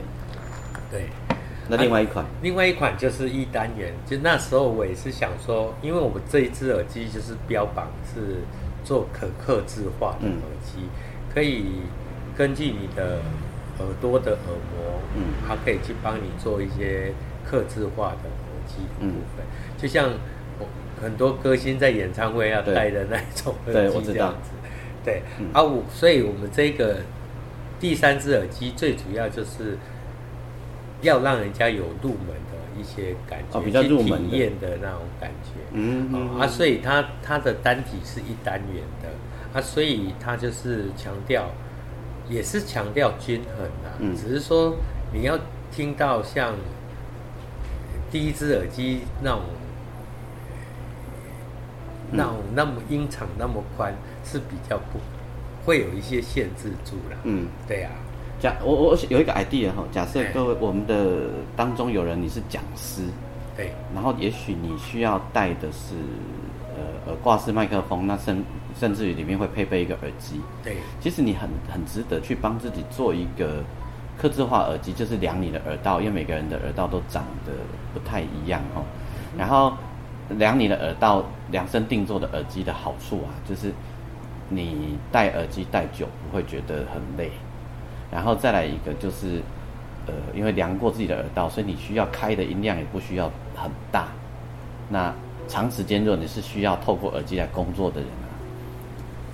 [0.91, 1.07] 对。
[1.67, 8.43] 那另外一款，另外一款就是一单元，就那时候我也是想说，因为我们这一只耳机就是标榜是
[8.85, 10.81] 做可克制化的耳机，
[11.35, 11.65] 可以
[12.37, 13.23] 根据你的
[13.79, 17.15] 耳朵的耳膜，嗯，它可以去帮你做一些
[17.49, 19.47] 刻字化的耳机的部分，
[19.79, 20.11] 就像
[21.03, 24.51] 很多歌星在演唱会要戴的那种耳机这样子。
[25.05, 25.23] 对，
[25.53, 26.99] 啊，我所以我们这个
[27.79, 29.77] 第三只耳机最主要就是
[31.03, 35.61] 要让人家有入门的一些感觉，比较入门体验的那种感觉。
[35.73, 41.51] 嗯，啊，所以它它的单体是一单元的，啊，所以它就是强调，
[42.29, 43.91] 也是强调均衡的。
[43.99, 44.75] 嗯，只是说
[45.13, 45.39] 你要
[45.71, 46.55] 听到像
[48.11, 49.41] 第一只耳机那种。
[52.11, 53.95] 那那么音场那么宽
[54.25, 55.01] 是比较不
[55.65, 57.17] 会有一些限制住了。
[57.25, 57.91] 嗯，对呀。
[58.41, 63.03] 假我我有一个 idea 哈，假设各位我们的当中有人你是讲师，
[63.57, 65.95] 对，然后也许你需要带的是
[66.77, 68.45] 呃耳挂式麦克风，那甚
[68.79, 70.41] 甚至于里面会配备一个耳机。
[70.63, 73.65] 对，其实你很很值得去帮自己做一个
[74.21, 77.53] 刻字化耳机，就是量你的耳道，因为每个人的耳道都长得
[77.95, 78.83] 不太一样哈，
[79.39, 79.73] 然后。
[80.39, 83.73] 量你的耳道，量身定做的耳机的好处啊，就是
[84.49, 87.31] 你戴耳机戴久不会觉得很累。
[88.11, 89.41] 然后再来一个就是，
[90.07, 94.09] 呃，因为量过自己的耳道，所以你需要开的音量也不需要很大。
[94.89, 95.13] 那
[95.49, 98.29] 长时间如果你是需要透过耳机来工作的人啊，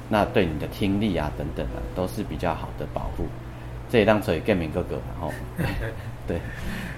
[0.09, 3.27] 那对你的听力啊等等啊都是比较好的保护。
[3.89, 5.33] 这也让以更明哥哥，然后
[6.27, 6.41] 对，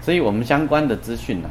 [0.00, 1.50] 所以我们相关的资讯啊。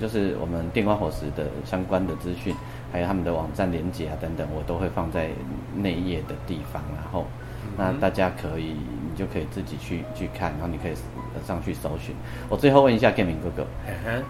[0.00, 2.56] 就是我们电光火石的相关的资讯，
[2.92, 5.28] 还有他们的网站连接啊等等，我都会放在
[5.76, 6.82] 内页的地方。
[6.94, 7.26] 然后，
[7.76, 10.92] 那大家可以，你就可以自己去去看，然后你可以
[11.46, 12.14] 上去搜寻。
[12.48, 13.66] 我最后问一下建明哥哥，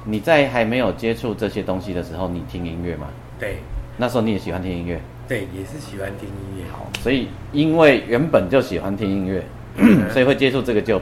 [0.05, 3.09] 你在还没有接触这些东西的时候，你听音乐吗？
[3.39, 3.57] 对，
[3.97, 5.01] 那时候你也喜欢听音乐？
[5.27, 6.65] 对，也是喜欢听音乐。
[6.71, 9.43] 好，所以因为原本就喜欢听音乐，
[10.11, 11.01] 所以会接触这个就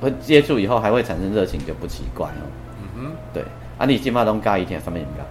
[0.00, 2.44] 会接触以后还会产生热情，就不奇怪哦。
[2.80, 3.42] 嗯哼，对。
[3.78, 5.24] 啊，你今码拢加一天什么音乐？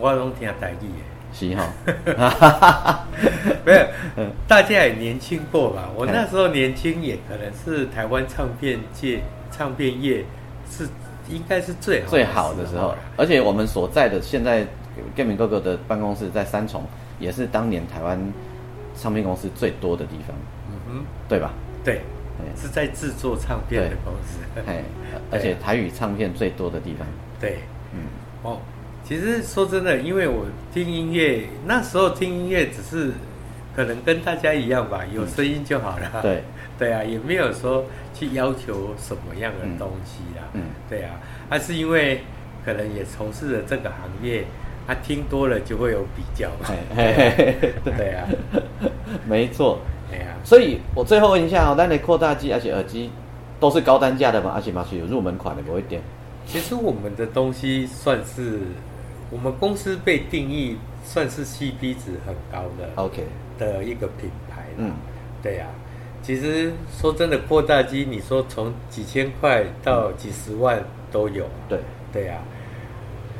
[0.00, 1.04] 我拢听台语的。
[1.32, 3.06] 是哈，
[3.64, 3.86] 没有，
[4.48, 5.88] 大家也年轻过吧？
[5.94, 9.20] 我那时候年轻，也可能是台湾唱片界、
[9.52, 10.24] 唱片业
[10.68, 10.88] 是
[11.28, 12.96] 应该是最最好的时候。
[13.16, 14.64] 而且我们所在的现在
[15.14, 16.82] g a m i n g 哥哥的办公室在三重，
[17.20, 18.18] 也是当年台湾
[18.96, 20.36] 唱片公司最多的地方。
[20.68, 21.52] 嗯哼，对吧？
[21.84, 22.00] 对，
[22.56, 24.40] 是在制作唱片的公司。
[24.66, 24.82] 哎，
[25.30, 27.06] 而且台语唱片最多的地方。
[27.38, 27.58] 对，
[27.94, 28.00] 嗯，
[28.42, 28.58] 哦，
[29.10, 33.10] 其实说真的，因为我听音乐那时候听音乐只是
[33.74, 36.22] 可能跟大家一样吧，有声音就好了。
[36.22, 36.44] 对，
[36.78, 37.84] 对啊，也没有说
[38.14, 40.44] 去要求什么样的东西啦。
[40.52, 42.20] 嗯，对啊，还是因为
[42.64, 44.44] 可能也从事了这个行业，
[44.86, 46.48] 他听多了就会有比较。
[46.94, 48.28] 对啊，
[49.26, 49.80] 没错。
[50.08, 53.10] 对啊，所以我最后问一下哦，那你扩大机而且耳机
[53.58, 54.52] 都是高单价的吗？
[54.54, 56.00] 而且嘛是有入门款的，不会点。
[56.46, 58.60] 其实我们的东西算是
[59.30, 63.24] 我们公司被定义算是 CP 值很高的 OK
[63.58, 64.64] 的一个品牌。
[64.76, 64.92] 嗯，
[65.42, 65.66] 对呀。
[66.22, 71.46] 其实说真的，扩大机你说从几千块到几十万都有。
[71.68, 71.78] 对，
[72.12, 72.38] 对呀。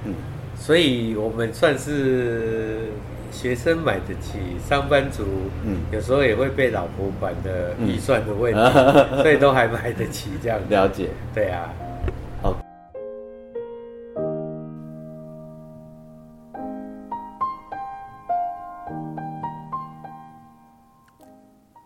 [0.05, 0.15] 嗯，
[0.57, 2.89] 所以我们算是
[3.31, 5.25] 学生买得起，上班族
[5.65, 8.61] 嗯有时候也会被老婆管的预算的问题，
[9.23, 10.59] 所以都还买得起这样。
[10.71, 11.11] 了解。
[11.35, 11.69] 对呀。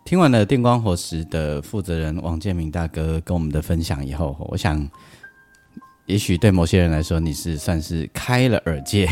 [0.05, 4.87] 听完了电光火石的负责人王建明大哥跟我们的分享以后，我想，
[6.05, 9.09] 也许对某些人来说，你是算是开了耳界，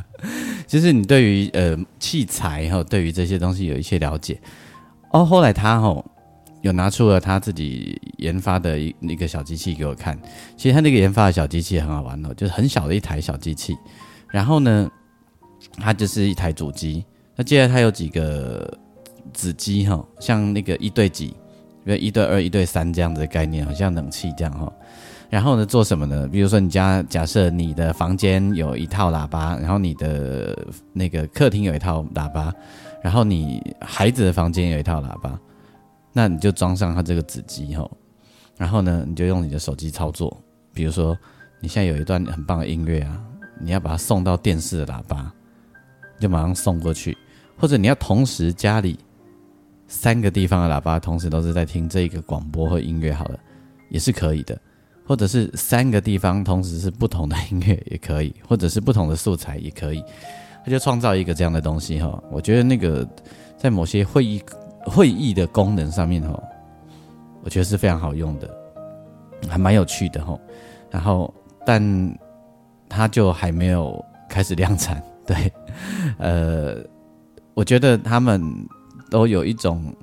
[0.68, 4.38] 就是你对于呃器材哈，对于这些东西有一些了解。
[5.12, 6.04] 哦，后来他吼
[6.60, 10.20] 有拿出了他自己研发的一一个小机器给我看，
[10.58, 13.74] 其实他那个研发的小机器很好玩哦，就是很小的一台小机器，
[14.28, 14.90] 然后呢，
[15.78, 17.02] 它就是一台主机，
[17.34, 18.78] 那接着它有几个。
[19.32, 21.28] 子机哈，像那个一对几，
[21.84, 24.72] 比如一对二、一对三这样子的概念，好像冷气这样哈。
[25.30, 26.26] 然后呢，做什么呢？
[26.26, 32.50] 比如说你家假设你的房间有一套喇叭，然后你的那个客厅有一套喇叭，
[33.02, 35.38] 然后你孩子的房间有一套喇叭，
[36.14, 37.86] 那你就装上它这个子机哈。
[38.56, 40.34] 然后呢，你就用你的手机操作。
[40.72, 41.14] 比如说
[41.60, 43.20] 你现在有一段很棒的音乐啊，
[43.60, 45.30] 你要把它送到电视的喇叭，
[46.18, 47.16] 就马上送过去。
[47.58, 48.98] 或者你要同时家里。
[49.88, 53.38] 三个地方的喇叭同时都是在听这一个广播或音乐，好了，
[53.88, 54.56] 也是可以的。
[55.04, 60.04] 或者是三个地方同时是不同的音乐也可以，或者是不同的素材也可以。
[60.62, 62.22] 他就创造一个这样的东西哈。
[62.30, 63.08] 我觉得那个
[63.56, 64.42] 在某些会议
[64.84, 66.38] 会议的功能上面哈，
[67.42, 68.50] 我觉得是非常好用的，
[69.48, 70.38] 还蛮有趣的哈。
[70.90, 71.32] 然后，
[71.64, 72.18] 但
[72.86, 75.02] 它就还没有开始量产。
[75.26, 75.50] 对，
[76.18, 76.84] 呃，
[77.54, 78.42] 我觉得他们
[79.10, 79.94] 都有一种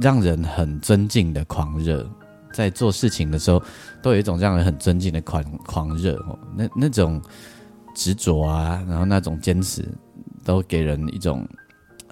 [0.00, 2.08] 让人很尊敬的狂热，
[2.52, 3.62] 在做事情的时候，
[4.02, 6.38] 都有一种让人很尊敬的狂狂热哦。
[6.56, 7.20] 那那种
[7.94, 9.86] 执着啊，然后那种坚持，
[10.44, 11.46] 都给人一种。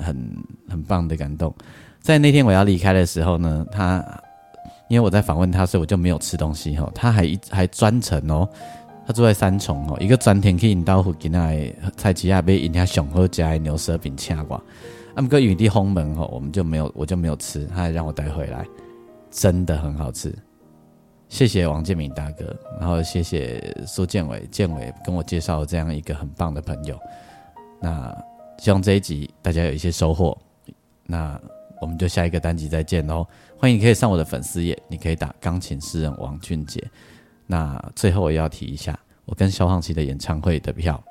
[0.03, 0.17] 很
[0.67, 1.55] 很棒的感动，
[2.01, 4.03] 在那天我要离开的时候呢，他
[4.89, 6.91] 因为我在访问他，所以我就没有吃东西哈。
[6.95, 8.49] 他还一还专程哦，
[9.07, 14.59] 他住在三重哦，一个专程去引导附近来菜市亚被人家上好加牛舌饼请过。
[15.21, 18.67] 那么个雨地轰门哦，我们就没有，我就没有吃，他还让我带回来，
[19.31, 20.35] 真的很好吃。
[21.29, 26.99] 谢谢王建明大哥，然后谢谢苏建伟，建伟跟我介绍这样一个很棒的朋友。
[27.83, 28.17] 那。
[28.57, 30.37] 希望这一集大家有一些收获，
[31.07, 31.41] 那
[31.81, 33.27] 我们就下一个单集再见喽！
[33.59, 36.83] 欢迎你可以上我的粉丝页，你可以打钢琴诗人王俊杰。
[37.47, 41.03] 那最后我要提一下，我跟萧煌奇的演唱会的票，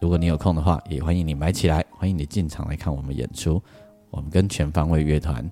[0.00, 3.62] 如果你有空的话，也欢迎你买起来，欢迎你进场来看我们演出。
[4.10, 5.44] 我们跟全方位乐团，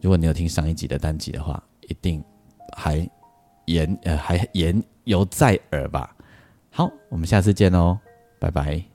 [0.00, 2.22] 如果你有听上一集的单集的话，一定
[2.76, 3.08] 还
[3.66, 6.16] 言呃还言犹在耳吧。
[6.70, 7.98] 好，我们下次见哦，
[8.38, 8.91] 拜拜。